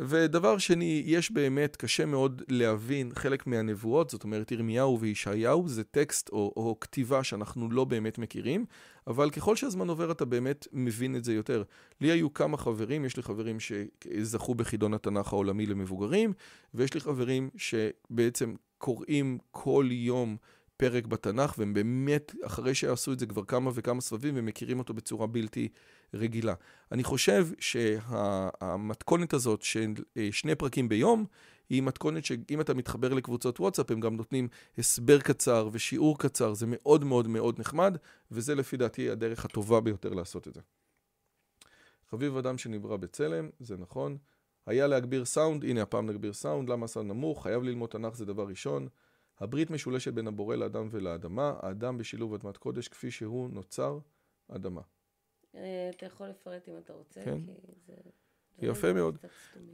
ודבר 0.00 0.58
שני, 0.58 1.02
יש 1.06 1.30
באמת, 1.30 1.76
קשה 1.76 2.06
מאוד 2.06 2.42
להבין 2.48 3.10
חלק 3.14 3.46
מהנבואות, 3.78 4.10
זאת 4.10 4.24
אומרת, 4.24 4.52
ירמיהו 4.52 5.00
וישעיהו 5.00 5.68
זה 5.68 5.84
טקסט 5.84 6.28
או, 6.28 6.52
או 6.56 6.76
כתיבה 6.80 7.24
שאנחנו 7.24 7.70
לא 7.70 7.84
באמת 7.84 8.18
מכירים, 8.18 8.66
אבל 9.06 9.30
ככל 9.30 9.56
שהזמן 9.56 9.88
עובר 9.88 10.10
אתה 10.10 10.24
באמת 10.24 10.66
מבין 10.72 11.16
את 11.16 11.24
זה 11.24 11.34
יותר. 11.34 11.62
לי 12.00 12.10
היו 12.10 12.34
כמה 12.34 12.56
חברים, 12.56 13.04
יש 13.04 13.16
לי 13.16 13.22
חברים 13.22 13.56
שזכו 13.60 14.54
בחידון 14.54 14.94
התנ"ך 14.94 15.32
העולמי 15.32 15.66
למבוגרים, 15.66 16.32
ויש 16.74 16.94
לי 16.94 17.00
חברים 17.00 17.50
שבעצם 17.56 18.54
קוראים 18.78 19.38
כל 19.50 19.88
יום 19.90 20.36
פרק 20.76 21.06
בתנ"ך, 21.06 21.54
והם 21.58 21.74
באמת, 21.74 22.34
אחרי 22.46 22.74
שעשו 22.74 23.12
את 23.12 23.18
זה 23.18 23.26
כבר 23.26 23.44
כמה 23.44 23.70
וכמה 23.74 24.00
סבבים, 24.00 24.36
הם 24.36 24.46
מכירים 24.46 24.78
אותו 24.78 24.94
בצורה 24.94 25.26
בלתי 25.26 25.68
רגילה. 26.14 26.54
אני 26.92 27.04
חושב 27.04 27.46
שהמתכונת 27.58 29.32
הזאת 29.32 29.62
של 29.62 29.94
אה, 30.16 30.28
שני 30.32 30.54
פרקים 30.54 30.88
ביום, 30.88 31.24
היא 31.70 31.82
מתכונת 31.82 32.24
שאם 32.24 32.60
אתה 32.60 32.74
מתחבר 32.74 33.14
לקבוצות 33.14 33.60
וואטסאפ, 33.60 33.90
הם 33.90 34.00
גם 34.00 34.16
נותנים 34.16 34.48
הסבר 34.78 35.20
קצר 35.20 35.68
ושיעור 35.72 36.18
קצר, 36.18 36.54
זה 36.54 36.66
מאוד 36.68 37.04
מאוד 37.04 37.28
מאוד 37.28 37.60
נחמד, 37.60 37.96
וזה 38.30 38.54
לפי 38.54 38.76
דעתי 38.76 39.10
הדרך 39.10 39.44
הטובה 39.44 39.80
ביותר 39.80 40.08
לעשות 40.08 40.48
את 40.48 40.54
זה. 40.54 40.60
חביב 42.10 42.36
אדם 42.36 42.58
שנברא 42.58 42.96
בצלם, 42.96 43.50
זה 43.60 43.76
נכון. 43.76 44.18
היה 44.66 44.86
להגביר 44.86 45.24
סאונד, 45.24 45.64
הנה 45.64 45.82
הפעם 45.82 46.10
נגביר 46.10 46.32
סאונד, 46.32 46.68
למה 46.68 46.84
הסאונד 46.84 47.10
נמוך? 47.10 47.42
חייב 47.42 47.62
ללמוד 47.62 47.90
תנ"ך 47.90 48.16
זה 48.16 48.24
דבר 48.24 48.46
ראשון. 48.46 48.88
הברית 49.40 49.70
משולשת 49.70 50.12
בין 50.12 50.28
הבורא 50.28 50.56
לאדם 50.56 50.88
ולאדמה, 50.90 51.54
האדם 51.62 51.98
בשילוב 51.98 52.34
אדמת 52.34 52.56
קודש 52.56 52.88
כפי 52.88 53.10
שהוא 53.10 53.50
נוצר 53.50 53.98
אדמה. 54.48 54.80
אה, 55.54 55.90
אתה 55.96 56.06
יכול 56.06 56.26
לפרט 56.26 56.68
אם 56.68 56.78
אתה 56.78 56.92
רוצה, 56.92 57.24
כן. 57.24 57.40
כי 57.46 57.52
זה... 57.86 57.94
יפה 58.62 58.78
דברים 58.78 58.96
מאוד. 58.96 59.16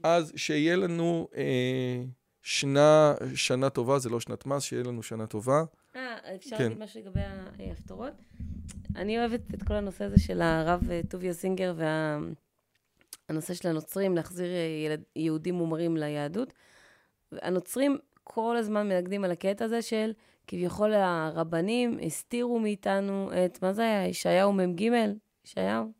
אז 0.03 0.33
שיהיה 0.37 0.77
לנו 0.77 1.29
אה, 1.37 2.03
שנה, 2.42 3.14
שנה 3.35 3.70
טובה, 3.70 3.99
זה 3.99 4.09
לא 4.09 4.20
שנת 4.20 4.47
מס, 4.47 4.62
שיהיה 4.62 4.83
לנו 4.85 5.03
שנה 5.03 5.27
טובה. 5.27 5.64
אה, 5.97 6.16
אפשר 6.35 6.57
כן. 6.57 6.62
להגיד 6.64 6.79
משהו 6.79 7.01
לגבי 7.01 7.20
ההפטרות? 7.59 8.12
אני 8.97 9.18
אוהבת 9.18 9.55
את 9.55 9.62
כל 9.62 9.75
הנושא 9.75 10.05
הזה 10.05 10.20
של 10.20 10.42
הרב 10.42 10.90
אה, 10.90 11.01
טוביה 11.09 11.33
זינגר 11.33 11.75
והנושא 13.29 13.55
של 13.55 13.68
הנוצרים 13.68 14.16
להחזיר 14.16 14.47
אה, 14.47 14.85
ילד, 14.87 15.03
יהודים 15.16 15.55
מומרים 15.55 15.97
ליהדות. 15.97 16.53
הנוצרים 17.33 17.99
כל 18.25 18.57
הזמן 18.57 18.88
מנגדים 18.88 19.25
על 19.25 19.31
הקטע 19.31 19.64
הזה 19.64 19.83
של 19.83 20.12
כביכול 20.47 20.92
הרבנים 20.94 21.99
הסתירו 22.07 22.59
מאיתנו 22.59 23.31
את, 23.33 23.62
מה 23.62 23.73
זה 23.73 23.83
היה? 23.83 24.09
ישעיהו 24.09 24.53
מ"ג? 24.53 24.90
ישעיהו? 25.47 25.92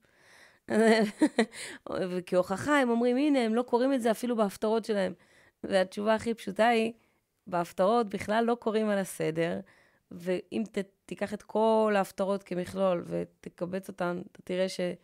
וכהוכחה 2.11 2.79
הם 2.79 2.90
אומרים, 2.90 3.16
הנה, 3.16 3.38
הם 3.38 3.55
לא 3.55 3.62
קוראים 3.62 3.92
את 3.92 4.03
זה 4.03 4.11
אפילו 4.11 4.37
בהפטרות 4.37 4.85
שלהם. 4.85 5.12
והתשובה 5.64 6.14
הכי 6.14 6.35
פשוטה 6.35 6.68
היא, 6.68 6.92
בהפטרות 7.46 8.09
בכלל 8.09 8.44
לא 8.44 8.55
קוראים 8.55 8.88
על 8.88 8.98
הסדר, 8.98 9.61
ואם 10.11 10.62
ת, 10.72 10.79
תיקח 11.07 11.35
את 11.35 11.42
כל 11.42 11.94
ההפטרות 11.96 12.42
כמכלול 12.42 13.05
ותקבץ 13.07 13.88
אותן, 13.88 14.22
אתה 14.33 14.42
תראה 14.44 14.68
שזה 14.68 14.94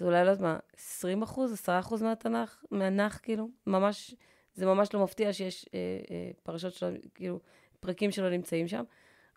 אולי, 0.00 0.24
לא 0.24 0.30
יודעת 0.30 0.40
מה, 0.40 0.58
20 0.76 1.22
אחוז, 1.22 1.52
10 1.52 1.78
אחוז 1.78 2.02
מהתנ"ך, 2.02 2.64
מהנ"ך, 2.70 3.20
כאילו, 3.22 3.48
ממש, 3.66 4.14
זה 4.54 4.66
ממש 4.66 4.94
לא 4.94 5.04
מפתיע 5.04 5.32
שיש 5.32 5.66
אה, 5.74 5.78
אה, 6.10 6.30
פרשות 6.42 6.74
שלו, 6.74 6.88
כאילו, 7.14 7.40
פרקים 7.80 8.10
שלו 8.10 8.30
נמצאים 8.30 8.68
שם. 8.68 8.84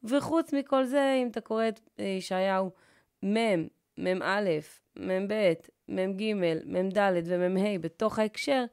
וחוץ 0.04 0.54
מכל 0.54 0.86
זה, 0.86 1.16
אם 1.24 1.28
אתה 1.32 1.42
קורא 1.42 1.68
את 1.68 1.80
אה, 2.00 2.06
ישעיהו 2.06 2.72
מ', 3.26 3.68
מ"א, 3.98 4.50
מ"ב, 5.00 5.54
מ"ג, 5.88 6.34
מ"ד 6.66 6.98
ומ"ה 7.26 7.80
בתוך 7.82 8.20
ההקשר, 8.20 8.66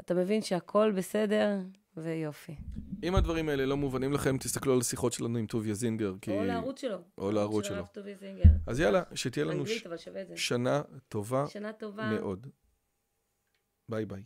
אתה 0.00 0.14
מבין 0.14 0.42
שהכל 0.42 0.92
בסדר 0.96 1.58
ויופי. 1.96 2.56
אם 3.02 3.14
הדברים 3.14 3.48
האלה 3.48 3.66
לא 3.66 3.76
מובנים 3.76 4.12
לכם, 4.12 4.38
תסתכלו 4.38 4.72
על 4.72 4.80
השיחות 4.80 5.12
שלנו 5.12 5.38
עם 5.38 5.46
טוביה 5.46 5.74
זינגר. 5.74 6.14
כי... 6.20 6.30
או 6.30 6.44
לערוץ 6.44 6.80
שלו. 6.80 6.98
או 7.18 7.32
לערוץ 7.32 7.66
של 7.66 7.74
שלו. 7.74 7.84
אז 8.66 8.80
יאללה, 8.80 9.02
שתהיה 9.14 9.44
לנו 9.44 9.66
ש... 9.66 9.84
שנה 10.34 10.82
טובה 11.08 11.44
שנה 11.46 11.72
טובה. 11.72 12.10
מאוד. 12.10 12.46
ביי 13.88 14.06
ביי. 14.06 14.22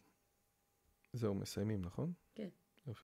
זהו, 1.13 1.35
מסיימים, 1.35 1.83
נכון? 1.83 2.13
כן. 2.35 2.49
יופי. 2.87 3.03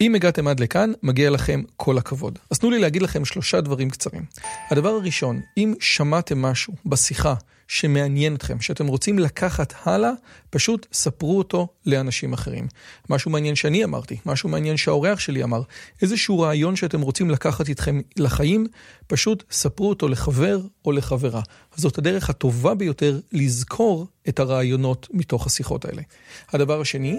אם 0.00 0.14
הגעתם 0.14 0.48
עד 0.48 0.60
לכאן, 0.60 0.92
מגיע 1.02 1.30
לכם 1.30 1.62
כל 1.76 1.98
הכבוד. 1.98 2.38
אז 2.50 2.58
תנו 2.58 2.70
לי 2.70 2.78
להגיד 2.78 3.02
לכם 3.02 3.24
שלושה 3.24 3.60
דברים 3.60 3.90
קצרים. 3.90 4.24
הדבר 4.70 4.88
הראשון, 4.88 5.40
אם 5.56 5.74
שמעתם 5.80 6.42
משהו 6.42 6.74
בשיחה 6.86 7.34
שמעניין 7.70 8.34
אתכם, 8.34 8.60
שאתם 8.60 8.86
רוצים 8.86 9.18
לקחת 9.18 9.74
הלאה, 9.84 10.10
פשוט 10.50 10.86
ספרו 10.92 11.38
אותו 11.38 11.68
לאנשים 11.86 12.32
אחרים. 12.32 12.66
משהו 13.10 13.30
מעניין 13.30 13.54
שאני 13.54 13.84
אמרתי, 13.84 14.16
משהו 14.26 14.48
מעניין 14.48 14.76
שהאורח 14.76 15.18
שלי 15.20 15.42
אמר, 15.42 15.62
איזשהו 16.02 16.40
רעיון 16.40 16.76
שאתם 16.76 17.00
רוצים 17.00 17.30
לקחת 17.30 17.68
איתכם 17.68 18.00
לחיים, 18.16 18.66
פשוט 19.06 19.44
ספרו 19.50 19.88
אותו 19.88 20.08
לחבר 20.08 20.60
או 20.84 20.92
לחברה. 20.92 21.40
זאת 21.76 21.98
הדרך 21.98 22.30
הטובה 22.30 22.74
ביותר 22.74 23.20
לזכור 23.32 24.06
את 24.28 24.38
הרעיונות 24.38 25.08
מתוך 25.10 25.46
השיחות 25.46 25.84
האלה. 25.84 26.02
הדבר 26.52 26.80
השני, 26.80 27.18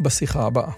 בשיחה 0.00 0.46
הבאה. 0.46 0.70